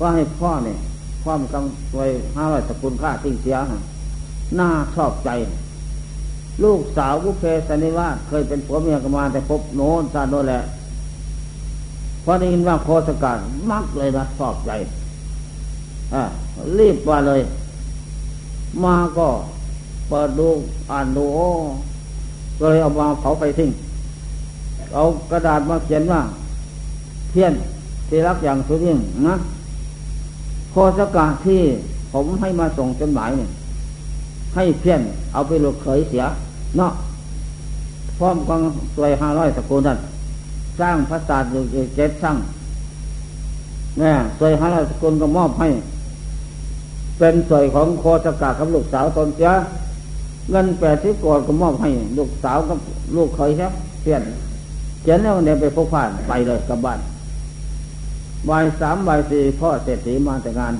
[0.00, 0.78] ว่าให้พ่อเนี่ย
[1.24, 3.56] ความกำไว้ห้าร้อยสกุลค่าทิ้งเสีย
[4.56, 5.30] หน้าชอบใจ
[6.64, 10.60] ลูกสาวกุเพสนิวาเคยเป็นผัวเมียกันมาแต่พบโน้นซาโนแหละ
[12.30, 13.38] พอได้ยินว่าโคสกัด
[13.70, 14.70] มักเลยนะชอบใจ
[16.14, 16.22] อ่า
[16.78, 17.40] รีบมาเลย
[18.84, 19.28] มาก็
[20.08, 20.48] เปิดดู
[20.90, 21.48] อ่านดูโอ้
[22.58, 23.70] ก็เลยเอามาเผาไฟทิ้ง
[24.94, 26.20] เอากระดาษมาเขียนว่า
[27.30, 27.52] เพี้ยน
[28.08, 29.34] ที่รักอย่างสุดยิ่งนะ
[30.70, 31.60] โคสกาที่
[32.12, 33.50] ผมให้มาส่งจดหมายเนี่ย
[34.54, 35.00] ให้เพี้ยน
[35.32, 36.24] เอาไปลูกเขยเสีย
[36.76, 36.92] เนาะ
[38.18, 38.60] พร้อมกัง
[38.96, 39.98] สวยห้าร้อยสกุลนั่น
[40.80, 41.62] สร้างพระศาสตร์อยู่
[41.96, 42.36] เจ็ดสร้าง
[43.98, 45.68] เนี่ยสวยห้าร้อยสกุลก็มอบให้
[47.18, 49.50] เป็นสวยของโคสกากับลูกสาวตนเสีย
[50.50, 52.78] เงินแปดสิบกว่าก็มอบให้ ลูกสาวกับ
[53.16, 53.72] ลูกเคยครับ
[54.02, 54.22] เพี้ยน
[55.02, 57.00] เขียนแล้วเนี่ยไปพกผ่านไปเลยกลับบ้าน
[58.48, 60.74] บ่ายสามบ่ายสี่พ่อเศรษฐีมาแต่งาน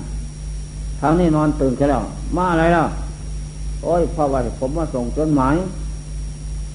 [1.01, 2.03] ทางนี้นอนตื่นแค่แล้ว
[2.37, 2.87] มาอะไรแล้ว
[3.83, 5.55] โอ้ยพ่อว่าผมมาส่งจดหมาย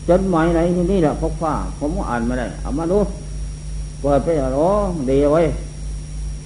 [0.08, 2.98] จดหมายไหนที่นี่แหละพกผ้าผมก็อ่านม่ได้ เอามาดู
[4.00, 4.68] เปิดไปโอ้
[5.10, 5.42] ดีไว้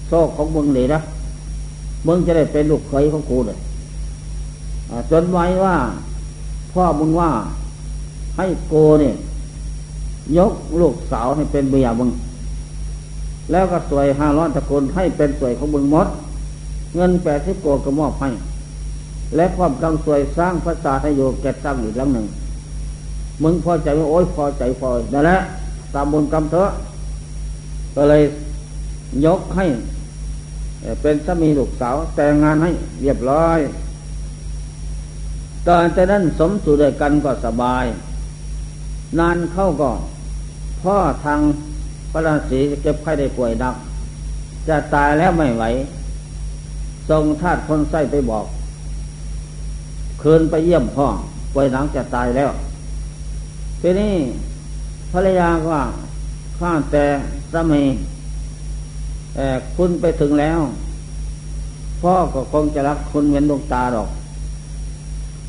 [0.09, 1.01] โซ่ของมึงดีนะ
[2.07, 3.59] มึงจะได้เป็นลูกเคยของกูเลย
[5.13, 5.77] จดหมายว่า
[6.73, 7.31] พ่อมึงว่า
[8.37, 9.15] ให้โกเนี่ย
[10.37, 12.11] ยกลูกสาวให้เป็นเบียมึง
[13.51, 16.09] แล้วก็สวยห้าร้อยตะกุลให้เป็นสวยของมึงมด
[16.95, 18.29] เงินแปดสิบโกก็มอบให้
[19.37, 22.27] และความกำสวยสร้างพระศาสให้โยแกตั้งอีกหลังหนึ่ง
[23.43, 25.39] มึงพอใจว่าโอ้ยพอใจพอนั่นแหละ
[25.95, 26.71] ตามบุญกรรมเถอะ
[27.95, 28.23] ก็เลย
[29.25, 29.67] ยกให้
[31.03, 32.71] เป็นสามีลูกสาวแต่งงานให้
[33.03, 33.59] เรียบร้อย
[35.67, 37.85] ตอนแต่นั้นสมสู่ด้วยกันก็สบาย
[39.19, 39.91] นานเข้าก็
[40.83, 41.41] พ่อทาง
[42.13, 43.75] พระราศีเจ็บไข้ได้ป่วยนัก
[44.69, 45.65] จะตายแล้วไม่ไหว
[47.11, 48.47] ทรงทาตคนไส้ไปบอก
[50.23, 51.07] คืนไปเยี่ยมพ่อ
[51.55, 52.51] ป่วยหนังจะตายแล้ว
[53.81, 54.15] ทีนี้
[55.13, 55.79] ภรรยาก็
[56.59, 57.05] ข้าแต่
[57.53, 57.83] สามี
[59.77, 60.61] คุณไปถึงแล้ว
[62.03, 64.09] พ่อก็คงจะรักคุณเว้นดวงตาหรอก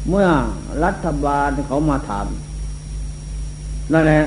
[0.09, 0.27] เมื่อ
[0.83, 2.27] รัฐบาลเขามาถาม
[3.93, 4.21] นั่นแหละ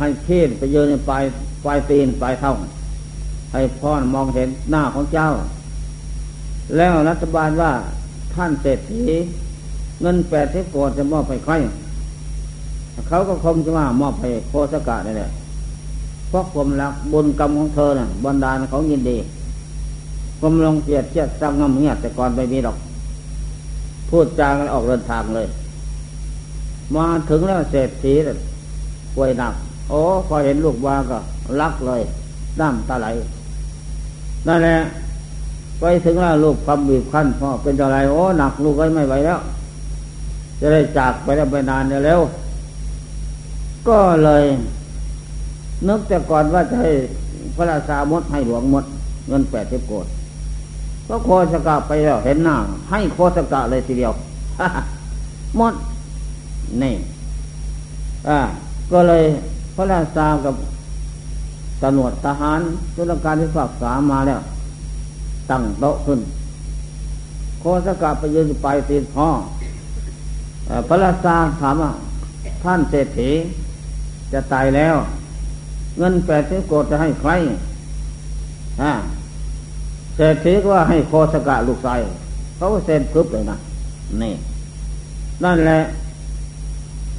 [0.00, 1.22] ให้เทศไปเยอะในปลาย
[1.64, 2.52] ปลายตีนปลายเท่า
[3.52, 5.28] ให้พ่อมองเห็นหน้าของเจ้า
[6.76, 7.72] แล้วรัฐบาลว่า
[8.34, 9.02] ท่านเศรษฐี
[10.02, 11.54] เงินแปดสิบโกดจะมอบไปใคร
[13.08, 15.30] เขาก็คงจะว่ามอบให้โคสกะนี่แหละ
[16.28, 19.18] เพราะความรักบุญกรรมของเธอน่ะบรรดาลเขายินดี
[20.40, 22.76] ความลงเกียดเชียดสร้างงำเงียแต่ก่อนไปมีดอก
[24.08, 25.46] พูดจากันออกเดินทางเลย
[26.94, 28.14] มาถึงแล้วเศรษฐี
[29.14, 29.54] ป่วยหนัก
[29.88, 31.18] โอ้พอเห็นลูกวาก็
[31.60, 32.02] รักเลย
[32.60, 33.08] น้ำตาไหล
[34.46, 34.76] นั่นแหละ
[35.80, 39.38] ไปถึงแล้วลูกความบีบคั้นพ่อเป็นอะไรโอ้หนักลูกก็ไม่ไหวแล้ว
[40.60, 42.20] จะได้จากไปแล้วไปนานเร็ว
[43.88, 44.44] ก็เลย
[45.88, 46.90] นึกแต่ก่อนว่าจะให้
[47.56, 48.84] พระราชามดให้หลวงมด
[49.28, 50.06] เงินแปดสิบโกด
[51.08, 52.56] ก็โคสกะไปแล้วเห็นหน้า
[52.90, 54.12] ให้โคสกะเลยทีเดียว
[55.58, 55.74] มด
[56.82, 56.94] นี่
[58.28, 58.38] อ่า
[58.92, 59.22] ก็เลย
[59.74, 60.54] พระราชากับ
[61.82, 62.60] ตำรวจทหาร
[62.96, 64.40] จุลการที่ฝากษามาแล้ว
[65.50, 66.20] ตั้งโต๊ะขึ้น
[67.60, 69.28] โคสกาไปยืนไปตีนพ่อ
[70.88, 71.92] พระราชาถามว่า
[72.62, 73.30] ท่านเศรษฐี
[74.34, 74.96] จะตายแล้ว
[75.98, 77.30] เงินแปดสิบโกดจะให้ใคร
[80.16, 82.00] เศรษฐีก็ว่าให้โคสกะลูกชาย
[82.56, 83.56] เขาก็เซ็นพึบเลยนะ
[84.22, 84.34] นี่
[85.44, 85.80] นั่นแหละ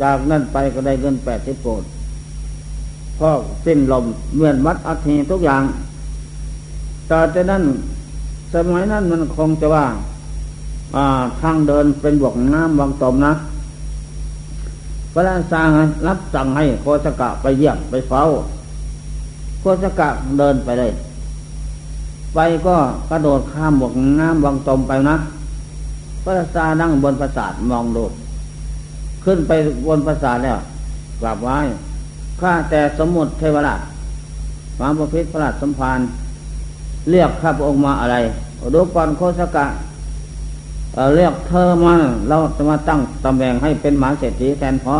[0.02, 1.84] จากนั้นไปก็ได้เงินแปดสิบโกด
[3.20, 3.30] พ่อ
[3.66, 4.06] สิ้นลม
[4.36, 5.64] เมื่อนมัดอัฐิทุกอย่าง
[7.10, 7.64] ต่แต่นั้น
[8.54, 9.86] สมัยนั้นมันคงจะว่า
[11.42, 13.34] ทางเดินเป็นบวกน้ำวังตมนะ
[15.18, 15.62] พระราชา
[16.08, 18.24] รับสั่งให้โคสกะไปเยี่ยมไปเฝ้า
[19.60, 20.92] โคสกะเดินไปเลย
[22.36, 22.76] ไปก็
[23.10, 25.16] กระโดดข้ามบกน้ำวังตมไปนะ
[26.24, 28.06] พระราชานั่งบนปราสาทมองดู
[29.24, 29.52] ขึ้นไป
[29.88, 30.60] บนปราสาทแล้ว
[31.22, 31.58] กราบไหว้
[32.42, 33.82] ข้าแต่สมุทรเทวราช
[34.80, 36.08] มหาประพิษพระราชสมพันธ์
[37.10, 38.16] เรียกข้าพระองค์มาอะไร
[38.74, 39.66] ดูก่อนโคสกะ
[40.96, 41.94] เเรียกเธอมา
[42.30, 44.98] เราจะมาตั้งตำแหน่งให้เป็นหมาเศรษฐีแทนพ่อ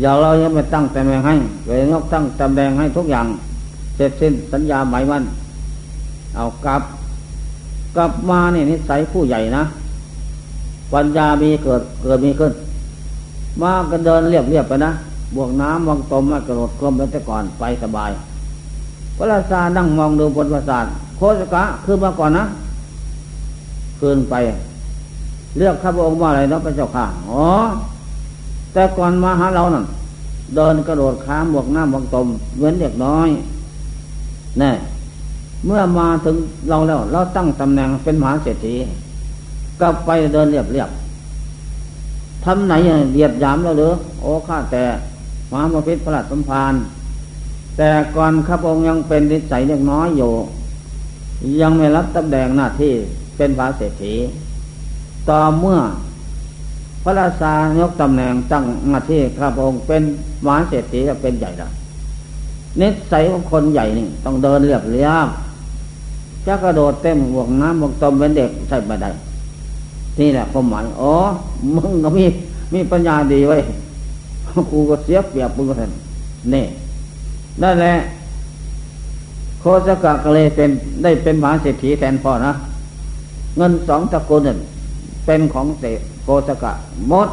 [0.00, 1.34] อย่าเรายังไม่ตั้งตำแหน่งให้
[1.66, 3.26] เวยกตั้งตำแหน่งให้ทุกอย่าง
[3.96, 5.22] เสร็จสิ้นสัญญาหมายมัน
[6.36, 6.82] เอากลับ
[7.96, 9.64] กลับมาเนี่ยนิสัยผู้ใหญ่นะ
[10.92, 12.52] ปัญญามีเกิดเกิดมีขึ้น
[13.62, 14.90] มาก็เดินเรียบเรียบไปนะ
[15.36, 18.10] บวกน้ำวางตมมากระโดดกลมแล้วแต่ก่อนไปสบาย
[19.16, 20.84] พระราชานั่งมองดูบนปราสาท
[21.16, 22.44] โคสกะคือมาก่อนนะ
[24.00, 24.34] คืนไป
[25.56, 27.44] เลือกข้าพระองค์ว่าอะไรเนาะพระเจ้าค่ะอ๋อ
[28.72, 29.84] แต่ก่อนมาหาเรานั่น
[30.56, 32.26] เดินกระโดดข้ามบวกน้ำวางตม
[32.58, 33.28] เว้นเด็กน้อย
[34.58, 34.72] แน่
[35.66, 36.36] เมื่อมาถึง
[36.70, 38.74] เราแล้ว เราตั้งตำแหน่งเป็นมหาเศรษฐี
[39.80, 40.90] ก็ไปเดินเรียบเรียบ
[42.44, 42.74] ทำไหน
[43.12, 44.84] เหยียดยามแล้วหรือโอ้ข้าแต่
[45.50, 46.74] มหาพิษพระราชสมภาร
[47.76, 50.32] แต่ก่อนข้าพองค์ยังเป็นนิสัยเล็กน้อยอยู่
[51.60, 52.92] ยังไม่รับตำแหน่งหน้าที่
[53.36, 54.14] เป็นพระเศรษฐี
[55.28, 55.78] ต่อเมื่อ
[57.02, 60.02] พระราชายกตำแหน่งตั้งหน้าที่ข้าพองค์เป็น
[60.44, 61.68] มหาเศรษฐีจะเป็นใหญ่ละ
[62.80, 65.28] นิสัยของคนใหญ่นี่ต้องเดินเรียบเรียบ
[66.46, 69.10] จะกระโดดเต็มหวกน้ำหวกตมเป็นเด็กใช่ไม่ได้
[70.18, 71.14] นี่แหละความหมายอ๋อ
[71.76, 72.24] มึงก็มี
[72.74, 73.58] มีปัญญาดีไว้
[74.70, 75.92] กูก็เสียเปรียบมึงก็เห็น
[76.54, 76.64] นี่
[77.62, 77.94] นั่นแหละ
[79.60, 80.70] โคสกะก็เลยเป็น
[81.02, 82.52] ได้เป็นมหาเศรษฐีแทนพ่อนะ
[83.56, 84.58] เงินสองตะกุลนั่น
[85.26, 85.84] เป็นของเต
[86.24, 86.72] โคสกะ
[87.10, 87.28] มด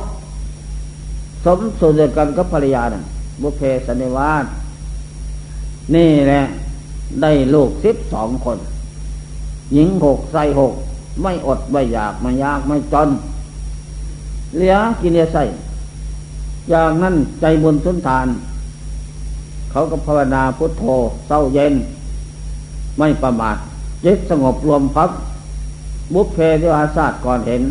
[1.45, 3.03] สมสุดกันกับภรรยานั่น
[3.41, 4.45] บุเพสนิวาส
[5.95, 6.41] นี่แหละ
[7.21, 8.57] ได้ลูกสิบสองคน
[9.73, 10.73] หญิงหกใส่หก
[11.21, 13.09] ไม่อด ไม่อยาก ไม่ยาก ไม่จน
[14.55, 15.43] เหลือกินเลียใส่
[16.69, 18.27] อย่างนั้นใจบุญสุนทาน
[19.71, 20.83] เขาก็ภาวนาพุทโธ
[21.27, 21.73] เศร้าเย็น
[22.97, 23.57] ไม่ประมาท
[24.05, 25.09] จิตสงบรวมพับ
[26.13, 27.61] บุพเพที่อาศาสตร์ก่อนเห็น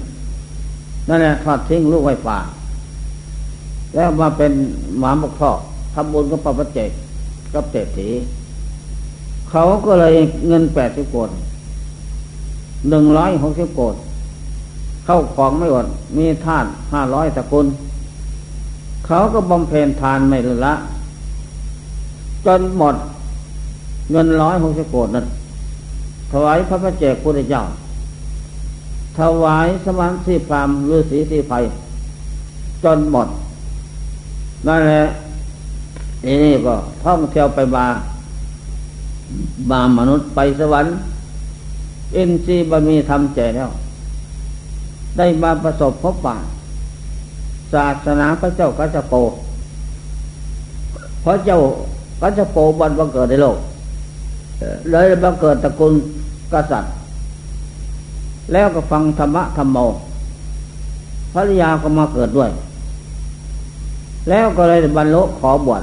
[1.09, 2.39] นั่นแหละทอดทิ้งลูกไว้ป่า
[3.95, 4.53] แล้วมาเป็น
[4.99, 5.51] หมาบกท่อ
[5.95, 6.91] ทำบุญกับปปเจก
[7.55, 8.09] กับเศรษฐี
[9.51, 10.14] เขาก็เลย
[10.49, 11.30] เงินแปดสิบคน
[12.89, 13.95] หนึ่งร้อยหกสิบโกด
[15.05, 17.66] เข้าของไม่อดมีทานห้าร้อยตะกุล
[19.07, 20.74] เขาก็บำเพ็ญทานไม่ละ
[22.47, 22.95] จนหมด
[24.12, 25.26] เงินร้อยหกสิบโกดนั้น
[26.30, 27.62] ถวายพระพระเจ้าพุทธเจ้า
[29.19, 31.53] ถวายสมานสีพรามฤาษีสีไฟ
[32.85, 33.29] จนหมด
[34.67, 35.03] นั่นแหละ
[36.27, 37.87] นี่ก็ท่องเที่ยวไปมา
[39.71, 40.93] บามนุษย์ไปสวรรค์
[42.17, 43.71] อินทรีย์บมีทำแจแล้ว
[45.17, 46.37] ได้มาประสบพบป่า
[47.73, 49.14] ศาสนาพระเจ้ากัจโป
[51.25, 51.59] พระเจ้า
[52.23, 53.57] กัจโปบันบังเกิดในโลก
[54.91, 55.93] เลยบังเกิดตระกูล
[56.53, 56.93] กษัตริย์
[58.53, 59.78] แล้วก็ฟังธรรมะธรรมโม
[61.34, 62.51] ภรรยาก็มาเกิดด้วย
[64.28, 65.82] แล้วก็เลยบรรลุขอบวช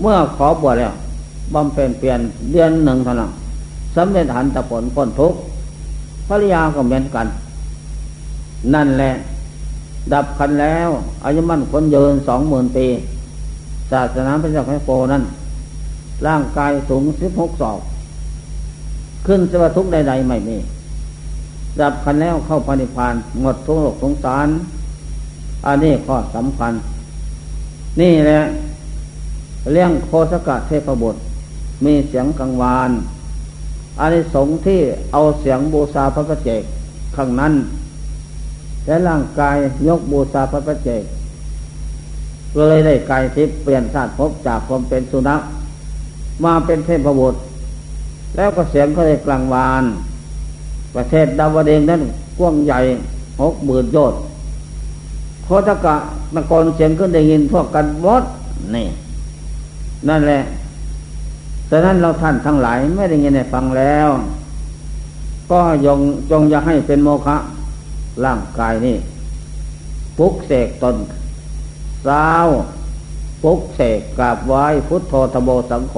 [0.00, 0.94] เมื่อขอบวชแล้ว
[1.54, 2.20] บำเพ็ญเปลี่ยน
[2.52, 3.30] เดือนหนึ่งเท่านั้น
[3.96, 5.32] สำเร็จหันตะผลพ้นทุก
[6.28, 7.26] ภรรยาก็เหมือนกัน
[8.74, 9.12] นั่นแหละ
[10.12, 10.88] ดับคันแล้ว
[11.24, 12.86] อายุมั่นคนเยืนสองหมื่นปี
[13.90, 15.22] ศาสนาพระเจ้าแค่โปนั้น
[16.26, 17.78] ร่างกายสูงสิบหกศอก
[19.26, 20.56] ขึ้นสวัทุกใดๆไม่มี
[21.80, 24.48] ดับคันแล้วเข้าพันิพานหมดทุกโลกสงสาร
[25.66, 26.72] อันนี้ข้อสำคัญ
[28.00, 28.40] นี่แหละ
[29.72, 31.20] เรื่องโคสกะเทพบุตร
[31.84, 32.90] มีเสียงกังวาน
[33.98, 34.80] อันนี้สงที่
[35.12, 36.62] เอาเสียงบูชาพระประเจก
[37.16, 37.52] ข้างนั้น
[38.86, 39.56] และร่างกาย
[39.88, 41.02] ยกบูชาพระประเจก
[42.56, 45.40] เลยได้กายทิพย์เปลี่ยนชาติพจากความเป็นสุนัข
[46.44, 47.38] มาเป็นเทพบุตร
[48.36, 49.84] แล้วก็เสียงก็เลยกลางวาน
[50.94, 52.02] ประเทศดาวเดงนั้น
[52.38, 52.80] กว้างใหญ่
[53.42, 54.18] หกหมื่นโยชน์
[55.44, 55.96] โคตกะ
[56.34, 58.22] ตะกอนเสียงขึ้นได้ยินพวกกันหมด
[58.74, 58.86] นี่
[60.08, 60.40] นั่นแหละ
[61.70, 64.08] ฉะนั้นเราท่านทั้งหลายไม่ได้ยินได้ฟังแล้ว
[65.50, 67.36] ก็ยงจงอย่าให้เป็นโมฆะ
[68.24, 68.96] ร่างกายนี่
[70.18, 70.96] ปุกเสกตน
[72.06, 72.48] สาว
[73.42, 75.94] ปุกเสกกราบไหว้พุทโธทโบสังโฆ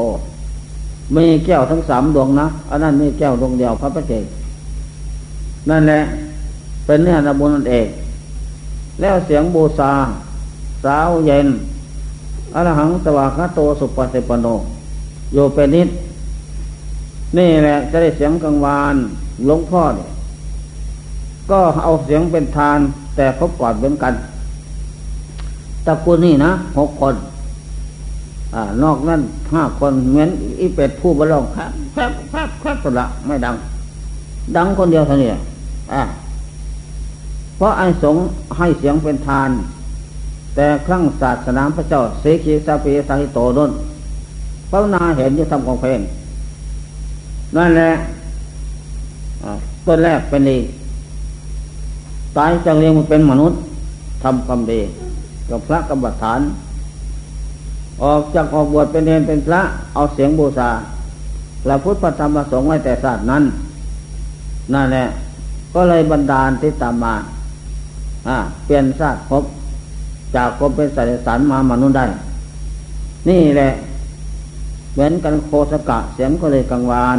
[1.16, 4.24] มีแก้วทั้งสามดวงนะ อันนั้นมีแก้วดวงเดียวพระประเจก
[5.70, 6.00] นั่นแหละ
[6.86, 7.86] เป็นเนื้อนบุญนั่นเอง
[9.00, 9.92] แล้วเสียงบูชา
[10.84, 11.46] สาวเย็น
[12.54, 14.46] อรหังสวากาโตสุปเสปโน
[15.32, 15.88] อยู่เป็นนิด
[17.38, 18.94] นี่แหละจะได้เสียงกังวาน
[19.46, 20.08] หลวงพ่อเนี่ย
[21.50, 22.78] ก็เอาเสียงเป็นทาน
[23.16, 24.14] แต่เขากอดเหมือนกัน
[25.86, 27.14] ตระกูลนี่นะหกคน
[28.54, 29.20] อ่านอกนั้น
[29.54, 30.28] ห้าคนเหมือน
[30.60, 33.54] อีเป็ดผู้บรลองครับแคบแคบแคบสุดละไม่ดัง
[34.56, 35.30] ดังคนเดียวเท่านี้
[35.92, 36.02] อ่า
[37.56, 38.16] เพราะไอ้สง
[38.58, 39.50] ให้เสียงเป็นทาน
[40.54, 43.70] แต่ครั้งศาสนาพระเจ้าเสกีสาปีสาหิโตนน
[44.70, 46.00] พระนาเห็นอยู่ทำของเพลง
[47.56, 47.90] นั่นแหละ
[49.86, 50.58] ต้นแรกเป็นดี
[52.36, 53.58] ตายจากเรียงมันเป็นมนุษย์
[54.22, 54.80] ทำความดี
[55.50, 56.40] กับพระกรรมฐาน
[58.02, 59.60] ออกจากออกบวชเป็นเนรเป็นพระ
[59.94, 60.70] เอาเสียงบูชา
[61.64, 63.42] พระพุทธธรรมประสงค์ไว้แต่ศาสตร์นั้น
[64.74, 65.04] นั่นแหละ
[65.74, 67.14] ก็เลยบันดาลที่ตามมา
[68.64, 69.44] เปลี่ยนชาติพบ
[70.34, 72.06] จากกบเป็นสัตว์สันมามนุษย์ได้
[73.28, 73.70] นี่แหละ
[74.92, 77.18] เหมือนกันโคสกะเสียงก็เลยกังวาน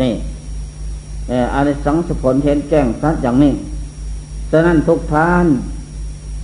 [0.00, 0.14] นี่
[1.54, 3.52] อาริสังสผลเห็นแจ้งชัดอย่างนี้
[4.50, 5.46] ฉะนั้นทุกท่าน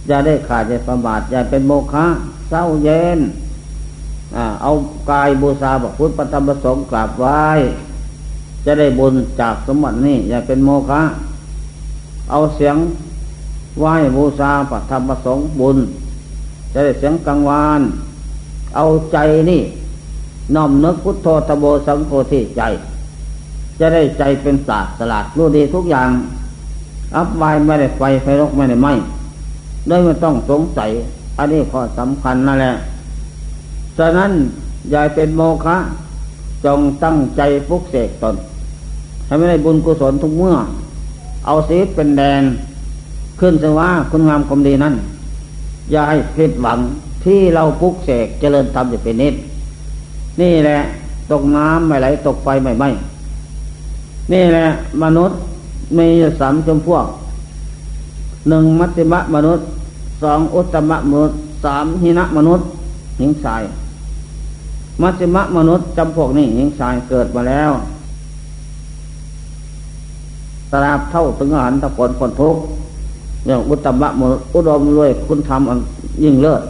[0.08, 2.06] อย่าได้ขาดอย่าประมาทอย่าเป็นโมฆะ
[2.48, 3.18] เศร้าเย็น
[4.62, 4.72] เอา
[5.10, 7.42] กายบูชาบพุทธปฏิบัติสงกราบไหว้
[8.70, 11.00] จะได้บุญจากสมบัตินี่อย่าเป็นโมฆะ
[12.30, 12.76] เอาเสียง
[13.78, 15.78] ไหว้บูชาปฏิบัติสงค์บุญ
[16.72, 17.80] จะได้เสียงกังวาน
[18.76, 19.18] เอาใจ
[19.50, 19.60] นี่
[20.54, 22.62] น้อมนึกพุทโธตโบสังโฆที่ใจ
[23.78, 26.10] จะได้ใจเป็นศาสตร์สลัดรู้ดีทุกอย่าง
[27.16, 28.88] อับวายไม่ได้ไฟไฟรกไม่ได้ไหม
[29.88, 30.90] ด้วยไม่ต้องสงสัย
[31.38, 32.74] อันนี้ข้อสำคัญนั่นแหละ
[33.98, 34.32] ฉะนั้น
[34.90, 35.76] อย่าเป็นโมฆะ
[36.64, 38.36] จงตั้งใจฟุกเสกตน
[39.28, 40.54] ให้ไม่ได้บุญกุศลทุกเมื่อ
[41.46, 42.42] เอาสีเป็นแดน
[43.40, 44.94] ขึ้นสว่าคุณงามความดีนั้น
[45.90, 46.78] อย่าให้ผิดหวัง
[47.24, 49.34] ที่เราฟุกเสกเจริญธรรมจะเป็นนิด
[50.40, 50.78] นี่แหละ
[51.30, 52.84] ตกน้ำไม่ไหล ตกไฟไม่ไหม
[54.32, 54.66] นี่แหละ
[55.02, 55.36] มนุษย์
[55.98, 56.06] มี
[56.40, 57.06] สามจำพวก
[58.48, 59.64] หนึ่งมัตติมะมนุษย์
[60.22, 62.66] สองอุตตมะมนุษย์สามหินะมนุษย์
[63.18, 63.62] หญิงชาย
[65.02, 67.70] มัตติมะมนุษย์จำพวกนี้หญิงชายเกิดมาแล้ว
[70.72, 72.56] ตราบเท่าถึงอหารตะผลผลทุก
[73.46, 75.78] อย่างอุตตมะมนุษย์อุดมรวยคุณธรรมอัน
[76.24, 76.62] ยิ่งเลิศ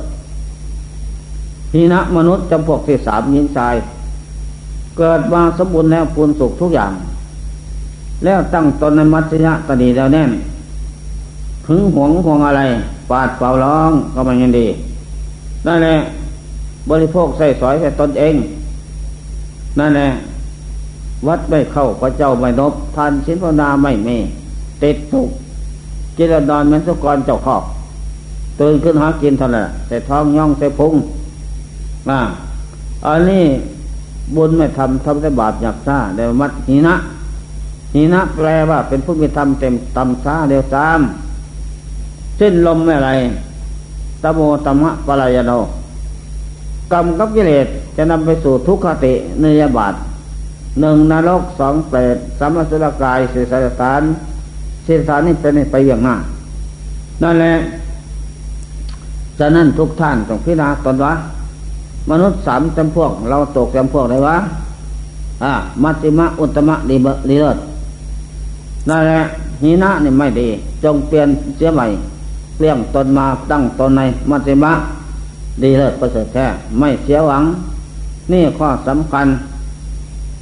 [1.74, 3.74] หินะมนุษย์จำพวกที่สามหญิงชาย
[4.98, 6.92] เกิดมาสมบูรณ์แล้วปูนสุขทุกอย่าง
[8.24, 10.30] แล้วตั้งตนในมัธยะตนีแล้วแน่น
[11.66, 12.62] ถึงห่วงห่วงอะไร
[13.10, 14.66] ปาดเป่าร้องก็มันยังดี
[15.66, 15.96] นั่นแหละ
[16.90, 18.34] บริโภคใส่สอยใส่ตนเอง
[19.78, 20.08] นั่นแหละ
[21.26, 24.08] วัดไม่เข้าพระเจ้าไม่นบทานสินภาวนาไม่เม
[24.82, 25.28] ติดทุก
[26.16, 27.62] จิรดอนเหมือนสุกรเจ้าขอบ
[28.60, 30.94] ตื่นขึ้นหากินเท่านั้นแต่ท้องย่องใส่พุง
[32.10, 32.20] อ่า
[33.06, 33.44] อันนี้
[34.34, 36.94] บุญไม่ทำทำแต่บาปอยากซ่าเดี๋ยวมัดหีนะ
[37.94, 41.00] นีนะแปลว่า เป็นผู้มีธรรมเต็มตำช้าเดียวตาม
[42.40, 43.10] สิ้นลมไม่ไร
[44.22, 45.52] ตโมตมะปลายโน
[46.92, 47.66] กรรมกับกิเลส
[47.96, 49.94] จะนำไปสู่ทุกขติเนยบาต
[50.80, 54.02] หนึ่งนรกสองเปรตสามสุรกายสี่สถาน
[54.86, 56.16] สี่สถานนี้เป็นไปอย่างหน้า
[57.22, 57.54] นั่นแหละ
[59.38, 61.12] ฉะนั้นทุกท่านต้องพิจารณาตนวะ
[62.10, 64.36] มนุษย์สามจำพวก เราตกจำพวกไหนวะ
[65.42, 65.52] อ่า
[65.82, 67.58] มัติมะอุตมะดีเบลีเลิศ
[68.88, 69.20] นั่นแหละ
[69.62, 70.48] หินะนี่ไม่ดี
[70.84, 71.86] จงเปลี่ยนเสียใหม่
[72.56, 74.72] เปลี่ยงตนมาตั้งตนในมัติมะ
[75.62, 76.46] ดีเลิศประเสริฐแท้
[76.78, 77.42] ไม่เสียหวัง
[78.32, 79.26] นี่ข้อสำคัญ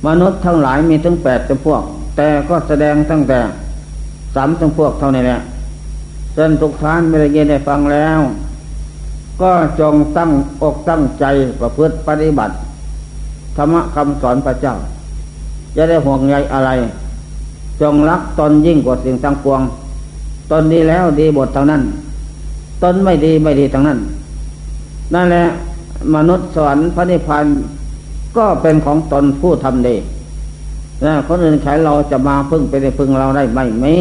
[0.07, 1.83] มนุษย์ทั้งหลายมีถึงแปดจำพวก
[2.17, 3.39] แต่ก็แสดงตั้งแต่
[4.35, 5.41] สามจำพวกเท่านี้แหละ
[6.35, 8.19] เส้นทุกท่านไม่ได้ยินได้ฟังแล้ว
[9.43, 10.31] ก็จงตั้ง
[10.63, 11.25] อกตั้งใจ
[11.61, 12.55] ประพฤติปฏิบัติ
[13.57, 14.75] ธรรมะคำสอนพระเจ้า
[15.77, 16.71] จะได้ห่วงใยอะไร
[17.81, 19.61] จงรักตนยิ่งกว่าสิ่งทั้งปวง
[20.51, 21.83] ตนดีแล้วดีบททางนั้น
[22.83, 23.99] ตนไม่ดีไม่ดีทางนั้น
[25.15, 25.45] นั่นแหละ
[26.15, 27.45] มนุษย์สวรรค์พระนิพพาน
[28.37, 29.97] ก็เป็นของตนผู้ทำดี
[31.05, 33.93] นะคนอื่นใครเราจะมาพึ่งไปในพึ่งเราได้ไหมไม่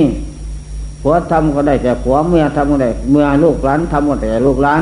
[1.01, 4.81] ผัวทำก็ได้แต่ผัวเมียทำก็ได้เมื่อลูกหลานทำก็แต่ลูกหลาน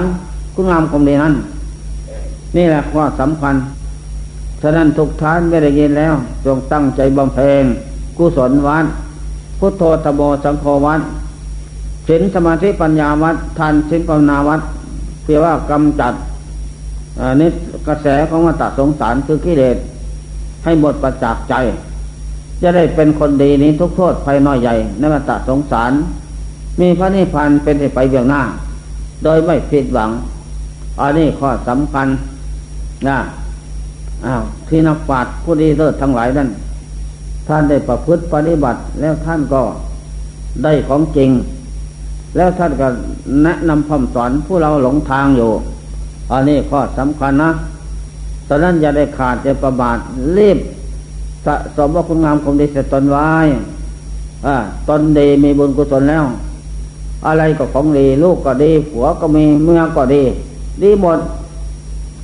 [0.53, 1.33] คุณงามความดีนั้น
[2.55, 3.55] นี่แหละข้อสำคัญ
[4.61, 6.13] ฉะนั้นทุกท่านไม่ได้ยินแล้ว
[6.45, 7.63] จงตั้งใจบำเพ็ญ
[8.17, 8.85] กุศลวัด
[9.59, 11.01] พุทโธตโมสังโฆวัด
[12.07, 14.61] ศีลสมาธิปัญญาวัดทานศีลภาวนาวัด
[15.23, 16.13] เพื่อว่ากำจัด
[17.19, 17.53] อันิส
[17.87, 19.77] กระแสของวัฏสงสารคือกิเลส
[20.63, 21.55] ให้หมดประจักษ์ใจ
[22.61, 25.91] จะได้เป็นคนดีนี้ทุกโทษภัยน้อยใหญ่ในวัฏสงสาร
[26.79, 28.41] มีพระนิพพานเป็นไปเบื้องหน้า
[29.23, 30.09] โดยไม่ผิดหวัง
[30.99, 32.07] อันนี้ข้อสำคัญ
[33.07, 33.17] นะ
[34.25, 36.49] อ้าวที่นักปราชญ์ผู้ดีเลิศทั้งหลายนั้น
[37.47, 39.61] ท่านได้ประพฤติปฏิบัติแล้วท่านก็
[40.63, 41.29] ได้ของจริง
[42.35, 42.87] แล้วท่านก็
[43.43, 45.51] แนะนำคำสอนผู้เราหลงทางอยู่
[46.31, 47.51] อันนี้ข้อสำคัญนะ
[48.47, 49.97] ตอนนั้นอย่าได้ขาดจะประบาท
[50.37, 50.57] รีบ
[51.45, 53.27] สะสมว่าคุณงามความดีเสร็จตนไว้
[54.89, 56.25] ตนดีมีบุญกุศลแล้ว
[57.25, 60.23] อะไรก็ของดี ลูกก็ดี ผัวก็มีเมียก็ดี
[60.81, 61.19] ดีหมด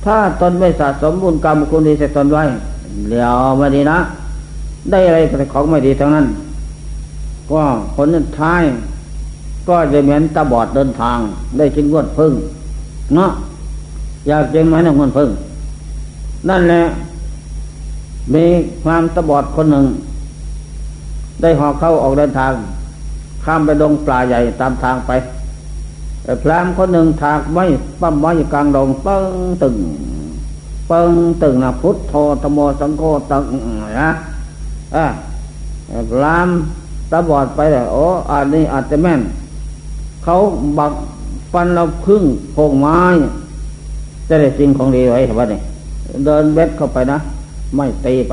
[0.04, 2.44] ถ้าตนไม่สะสมบุญกรรมคุณดีใส่ตนไว้
[3.10, 3.98] เดี๋ยวไมาดีนะ
[4.90, 6.26] ได้อะไรก็ของไม่ดีทั้งนั้น
[7.50, 7.62] ก็
[7.94, 8.62] ผลท้าย
[9.68, 11.18] ก็จะเหมือนตาบอดเดินทาง
[11.58, 12.32] ได้กินงวดพึ่ง
[13.14, 13.30] เนาะ
[14.28, 15.30] อยากกินไหมนะงวดพึ่ง
[16.48, 16.82] นั่นแหละ
[18.34, 18.44] มี
[18.84, 19.86] ความตบอดคนหนึ่ง
[21.40, 22.52] ได้หอกเข้าออกเดินทาง
[23.44, 25.10] ข้ามไปดงปลาใหญ่ตามทางไป
[26.42, 27.64] พรามคนหนึ่งถากไม้
[28.00, 29.76] ปั้มไว้อยู่กลางดงเปิ้งตึง
[30.88, 31.12] เปิ้ง
[31.42, 33.02] ตึงนะพุทโธธโมสังโฆ
[33.32, 33.44] ตึง
[34.00, 34.10] นะ
[34.96, 35.06] อ่า
[36.10, 36.48] พราม
[37.10, 39.20] ตาบอดไปเลยโอ้อันนี้อาจจะแม่น
[40.24, 40.34] เขา
[40.78, 40.92] บัก
[41.52, 43.00] ฟันเราพึ่งโพงไม้
[44.30, 45.60] จะได้สิ่งของดีไว้เห็นไหมนี่
[46.24, 47.18] เดินเบ็ดเข้าไปนะ
[47.76, 48.32] ไม่ตีไป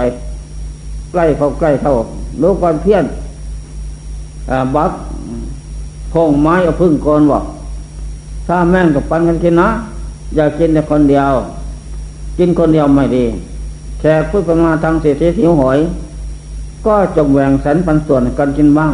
[1.12, 1.94] ใกล้เข้าใกล้เข้า
[2.42, 3.06] ลูกก่อนเพี้ยน
[4.76, 4.92] บัก
[6.14, 7.44] พงไม้เอาพึ่งโกนบอก
[8.48, 9.70] ถ้าแม่นกับปันกันกินนะ
[10.36, 11.34] อย่ากินแต่คนเดียว
[12.38, 13.26] กินคนเดียวไม่ดี
[14.00, 15.80] แขกผู้ประมาทางเศรษฐีหิวหอย
[16.86, 18.94] ก็จงแหวงสันปันส่วนกันกินบ้าง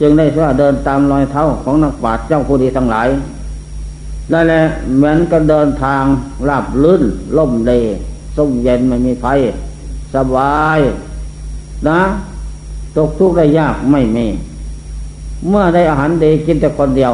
[0.00, 3.08] จึงได้ว่าเดินตามรอยเท้าของนักปราชญ์เจ้าผู้ดีทั้งหลาย
[4.32, 4.62] นั่นแหละ
[4.96, 6.04] เหมือนก็เดินทาง
[6.48, 7.02] ราบลื่น
[7.36, 7.72] ล่มเล
[8.36, 9.26] ส้มเย็นไม่มีไฟ
[10.14, 10.78] สบาย
[11.88, 12.00] นะ
[12.96, 14.26] ตกทุกข์ได้ยากไม่มี
[15.48, 17.12] เมื่อได้อาหารดีกินแต่คนเดียว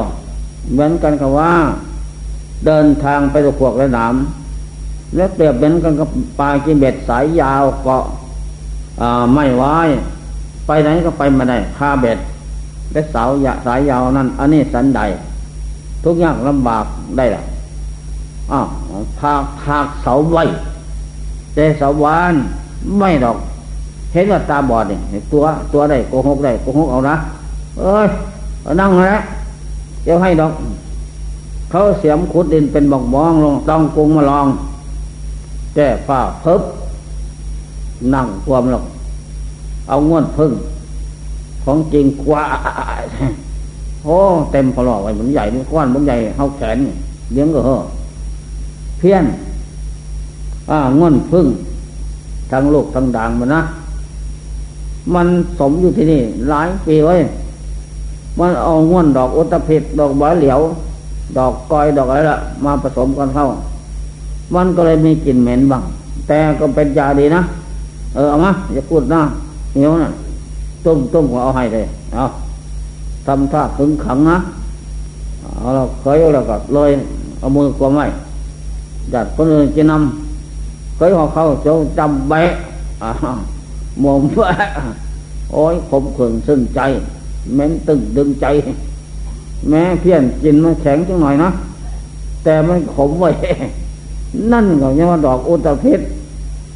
[0.73, 1.53] เหมือนกันกับว่า
[2.67, 4.15] เดินทางไปตะขวกและหนาม
[5.17, 6.09] และเปรียบเหมือนกันกับ
[6.39, 8.05] ปลากินเบ็ดสายยาวเกาะ
[9.35, 9.77] ไม่ไว้
[10.67, 12.19] ไปไหนก็ไปมาได้คาเบ็ด
[12.93, 13.23] และสา
[13.67, 15.01] สายยาวนั้นอันนี้สันใด
[16.05, 16.85] ทุกอย่างลำบาก
[17.17, 17.43] ได้ละ
[18.53, 18.67] อ้าว
[19.21, 20.45] ทากทากเสาไว้
[21.55, 22.35] แต่เสาหวาน
[22.99, 23.37] ไม่ดอก
[24.13, 25.01] เห็นว่าตาบอดเนี่ย
[25.33, 25.43] ตัว
[25.73, 27.17] ตัวได้โกหกได้โกหกเอานะ
[27.79, 28.07] เอ้ย
[28.81, 29.21] นั่งแล้ว
[30.05, 30.53] เดี๋ยวให้ดอก
[31.71, 34.47] เขาเสียมขุดดินเป็นบอกมองลงต้องกุงมาลอง
[35.75, 36.63] แก้ฝ้าเพิบ
[38.15, 38.85] นั่งความหรอก
[39.89, 40.53] เอาง้วนพึ่ง
[41.65, 42.45] ของจริงกว่า
[44.05, 44.17] โอ้
[44.53, 46.79] เต็มพลอไว้เหมือนใหญ่นี่ก้อนเหมือนใหญ่เขาแขน
[47.33, 47.77] เลี้ยงก็เหอ
[48.99, 49.25] เพี้ยน
[50.71, 51.47] อ่าง้วนพึ่ง
[52.51, 53.61] ทั้งลูกทั้งด่างมันนะ
[55.15, 55.27] มัน
[55.59, 57.17] สมอยู่ที่นี่ หลายปีไว้
[58.39, 60.61] มันเอาง่วนดอกอุตภิษดอกบาเหลียว
[61.37, 63.47] ดอกกอยดอกอะไรละมาผสมกันเข้า
[64.55, 65.83] มันก็เลยมีกลิ่นเหม็นบ้าง
[66.29, 67.43] แต่ก็เป็นยาดีนะ
[68.15, 69.21] เออเอามาอย่าพูดนะ
[69.73, 70.11] เหนียวนะ
[70.85, 71.85] ต้มต้มก็เอาให้เลย
[72.15, 72.25] เอา
[73.27, 74.39] ทำท่าขึงขังนะ
[75.41, 76.91] เอาเราเคยแล้วก็เลย
[77.39, 78.07] เอามือกวมไว้
[79.15, 82.53] จัดคนอื่นจะนำเคยหอกเข้าจ้าจำแบะ
[84.03, 84.51] มอมแบะ
[85.53, 86.81] โอ้ยขมขื่นซึ้งใจ
[87.55, 88.47] แม้นตึงดึงใจ
[89.69, 91.51] แม้เพี้ยนกินมันแข็งจังหน่อยนะ
[92.45, 93.31] แต่มันขมไว้
[94.53, 96.01] นั่นก็ยังว่าดอกอุตภิษ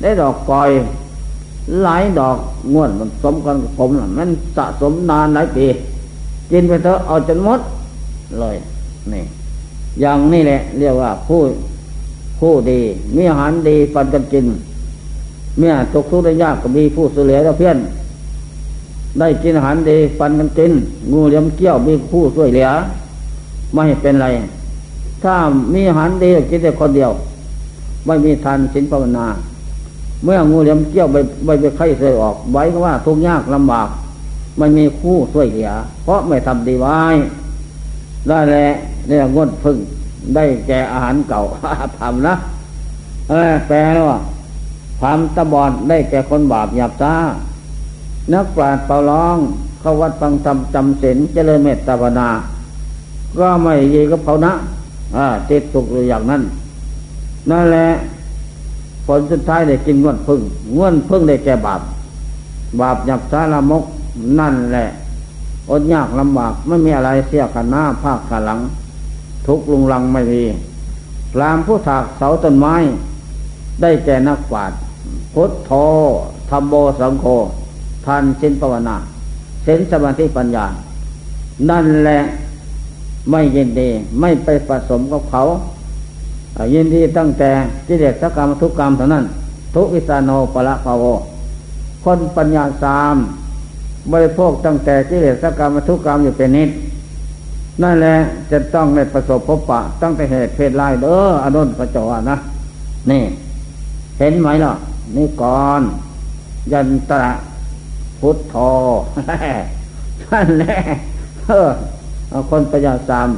[0.01, 0.71] ได้ดอกกอย
[1.83, 2.37] หลายดอก
[2.73, 5.67] ง่วนมันสมกันขมมันสะสมนานหลายปี
[6.51, 7.61] กินไปเถอะเอาจนหมด
[8.41, 8.57] เลย
[9.13, 9.25] นี่
[10.01, 11.41] อย่างนี้แหละ เรียกว่าผู้
[12.39, 12.81] ผู้ดี
[13.17, 14.47] มีอาหารดีปันกันกิน
[15.59, 17.79] เมื่อตกทุกข์ได้ยากก็มีผู้เสียแล้วเพี้ยน
[19.18, 20.73] ได้กินอาหารดีฟันกันกิน
[21.13, 22.68] งูเลี้ยมเกี้ยวมีผู้ช่วยเหลือ
[23.75, 24.27] ไม่เป็นไร
[25.23, 25.35] ถ้า
[25.75, 27.11] มีอาหารดีกินแต่คนเดียว
[28.07, 29.27] ไม่มีทานสินภาวนา
[30.25, 33.89] เมื่องูเลี้ยมเกี้ยวไปไปไปไข้เสยออกไว้ก็ว่าทุกข์ยากลำบาก
[34.58, 35.70] ไม่มีคู่ช่วยเหลือ
[36.03, 36.99] เพราะไม่ทำดีไว้
[38.28, 38.66] ได้แหละ
[39.08, 39.76] เนี่ยงดพึ่ง
[40.34, 41.42] ได้แก่อาหารเก่า
[41.99, 42.34] ทำนะ
[43.28, 43.76] เออแปล
[44.08, 44.18] ว่า
[45.00, 47.14] ความตะบอดได้แก่คนบาปหยาบซ่า
[48.33, 49.38] นักปราชญ์เป่าร้อง
[49.80, 52.28] เข้าวัดฟังธรรมจำศีลเจริญเมตตาภาวนา
[53.38, 54.53] ก็ไม่ยีกับเขานะ
[55.16, 56.42] อ่าติดตุกอยู่อย่างนั้น
[57.50, 57.88] นั่นแหละ
[59.07, 60.41] ผลสุดท้ายได้กินง้วนพึ่ง
[60.74, 61.80] ง้วนพึ่งได้แก่บาป
[62.80, 63.84] บาปหยับสารมก
[64.38, 64.87] นั่นแหละ
[65.71, 68.61] อดยากลำบากไม่มีอะไรเสียกันหน้าภาคกันหลัง
[69.47, 70.43] ทุกลุงลังไม่มี
[71.41, 72.75] รามผู้ถากเสาต้นไม้
[73.83, 74.79] ได้แก่นักปราชญ์
[75.34, 75.72] พุทโธ
[76.51, 77.25] ธรรมโบสังโฆ
[78.07, 78.97] ทานเส้นภาวนา
[79.64, 80.67] เส้นสมาธิปัญญา
[81.71, 82.21] นั่นแหละ
[83.30, 83.88] ไม่ยินดี
[84.21, 85.43] ไม่ไปผสมกับเขา
[86.75, 87.51] ยินดีตั้งแต่
[87.87, 89.25] กิเลสกรรมทุกกรรมเท่านั้น
[89.75, 91.05] ทุกิสาโนปละภาว
[92.05, 93.17] คนปัญญาสาม
[94.12, 96.70] บริโภคตั้งแต่กิเลสกรรมทุกกรรมอยู่เป็นนิด
[97.83, 98.16] นั่นแหละ
[98.50, 102.37] จะต้องในประสบพบปะ ตั้งแต่เหตุเพศลายเด้ออนุนพระจานะ
[103.11, 103.22] นี่
[104.18, 104.72] เห็นไหมล่ะ
[105.16, 105.83] นี่ก่อน
[106.72, 107.33] ยันตระ
[108.20, 108.57] พุทโธ
[110.33, 110.78] นั่นแหละ
[111.46, 111.70] เออ
[112.50, 113.28] คนปัญญาสาม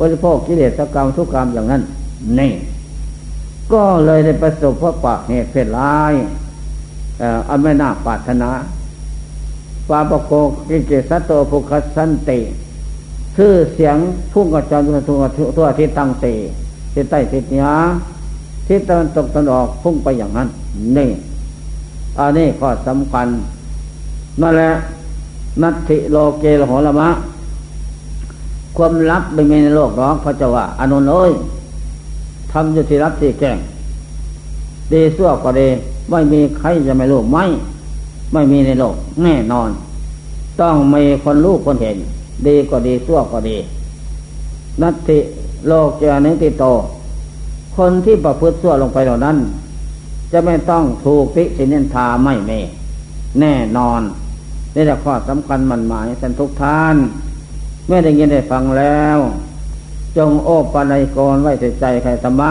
[0.00, 1.82] บริโภคกิเลสกรรมทุกกรรมอย่างนั้น
[2.38, 2.52] นี่
[3.72, 6.12] ก็เลยได้ประสบพบปะเหตุเพศร้าย
[7.48, 8.50] อันไม่น่าปรารถนา
[9.88, 10.32] ปาปโก
[10.68, 12.40] กิเกสัตโตภุคสันติ
[13.36, 13.96] ชื่อเสียง
[14.32, 15.20] พุ่งกระจายทั่ว
[15.56, 16.26] ทั่วที่ตั้งเต
[16.92, 17.68] ที่ใต้ทิศเหนือ
[18.66, 20.48] ทิศตะวันตกตะวันออกพุ่งไปอย่างนั้น
[20.96, 21.10] นี่
[22.18, 23.28] อันนี้ข้อสำคัญ
[24.40, 24.70] นั่นแหละ
[25.62, 27.08] นัตถิโลเกลโหละมะ
[28.76, 31.32] ความลับไม่มีในโลกหรอกพระเจ้าว่าอนุนเอ้ย
[32.52, 33.58] ทำอยู่ที่รับที่แก้ง
[34.92, 35.68] ดีสั่วก็ดี
[36.10, 37.44] ไม่มีใครจะไม่รู้ไม่
[38.32, 39.70] ไม่มีในโลกแน่นอน
[40.60, 41.96] ต้องมีคนรู้คนเห็น
[42.46, 43.56] ดีก็ดีสั่วก็ดี
[44.82, 45.18] นัตติ
[45.68, 46.64] โลกเจนิติโต
[47.76, 49.36] คนที่ประพฤติสั่วลงไปเหล่านั้น
[50.32, 52.50] จะไม่ต้องถูกพิสินินทาไม่เม
[53.40, 54.00] แน่นอน
[54.74, 56.96] นี่แหละข้อสำคัญมันหมายท่านทุกท่าน
[57.86, 59.18] เมื่อได้ยินได้ฟังแล้ว
[60.16, 62.50] จงโอปันกรไว้ใจใครธรรมะ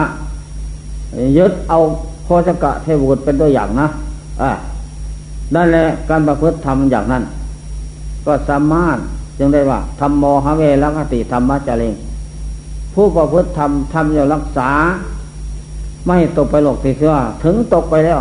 [1.38, 1.78] ยึดเอา
[2.24, 3.88] โคสกะเทวุตเป็นตัวอย่างนะ
[4.42, 4.50] อ่า
[5.54, 7.22] นั่นแหละการประพฤติทำอย่างนั้น
[8.26, 8.98] ก็สามารถ
[9.38, 11.94] จึงได้ว่าทำโมหะเวรคติธรรมะจริง
[12.94, 14.70] ผู้ประพฤติทำทำอย่ารักษา
[16.06, 17.14] ไม่ตกไปหลกติเชื้อ
[17.44, 18.20] ถึงตกไปแล้ว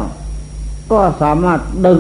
[0.92, 2.00] ก็สามารถดึง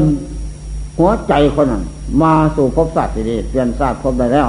[0.97, 1.83] หัวใจคนนั้น
[2.21, 4.47] มาสู่ภพสัตว์ดีเปลี่ยนศาตร์ภพได้แล้ว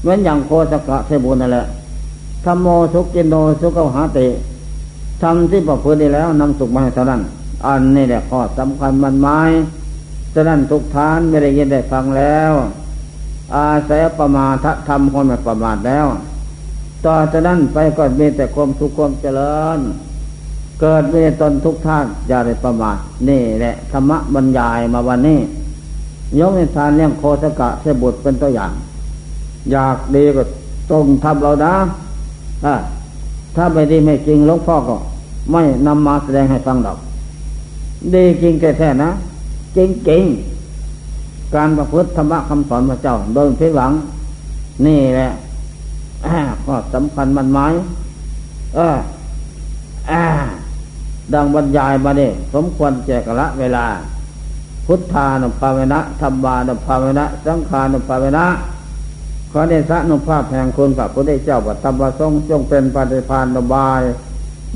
[0.00, 1.66] เหมือนอย่างโคสกะเทบุญนั่นแหละ
[2.44, 4.26] ธรรมโมสุกินโนสุขหาติ
[5.22, 7.20] ทำที่ประพฤติแล้วนำสุขมาให้เท่านั้น
[7.66, 9.38] อันนี้แหละข้อสำคัญมันไม้
[9.77, 12.52] ฉะนั้นทุกท่านไม่ได้ยินได้ฟังแล้ว
[13.56, 16.06] อาศัยประมาทธรรมคนไม่ประมาทแล้ว
[17.04, 19.78] ต่อจากนั้นไปก็มีแต่ความสุขความเจริญ
[20.80, 22.96] เกิดมีตนทุกท่านอย่าได้ประมาท
[23.28, 25.38] นี่แหละธรรมะบรรยายมาวันนี้
[26.38, 28.72] ยกในทานเลี้ยงโคสกะเสบุตรเป็นตัวอย่าง
[29.72, 30.42] อยากดีก็
[30.90, 31.74] ตรงทำเรานะ
[33.56, 34.96] ถ้าไม่ดีไม่จริงหลวงพ่อก็
[35.52, 36.98] ไม่นำมาแสดงให้ฟังดอก
[38.14, 39.10] ดีจริงแท้ๆนะ
[39.78, 40.24] จริงจริง
[41.54, 43.92] การประพฤติธรรมะคำสอนพระเจ้า โดยพิหวัง
[44.86, 45.30] นี่แหละ
[46.66, 47.66] ก็สำคัญมันไม้
[48.74, 48.96] เออ
[51.34, 53.86] ดังบรรยายมาเนี่ยสมควรแจกละเวลา
[54.86, 58.44] พุทธานุภาเวนะธรรมานุภาเวนะ สังขานุภาเวนะ
[59.50, 64.02] ขอเดชะนุภาพแห่งคุณพระพุทธเจ้าบัตรประสงจงเป็นปฏิพานนบาย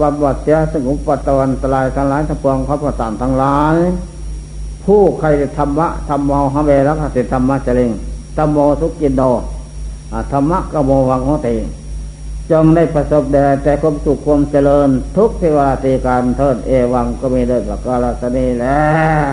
[0.00, 3.76] บำบัดเสียสงบปัตตวันตรายทั้งหลายทั้งปวงเขาประสานทั้งหลาย
[4.86, 5.28] ผู้ใคร
[5.58, 7.92] ธรรมะธรรมโมหะเวรักสิธรรมะเจริญ
[8.36, 9.22] ธรรมโมสุกินโด
[10.32, 11.54] ธรรมะกโมวังโหติ
[12.50, 18.82] จงได้ประสบแด่แต่ความสุขความเจริญ ทุกเทวาตีการเทิดเอวังก็มีเดินประกาศนีแล้
[19.26, 19.30] ว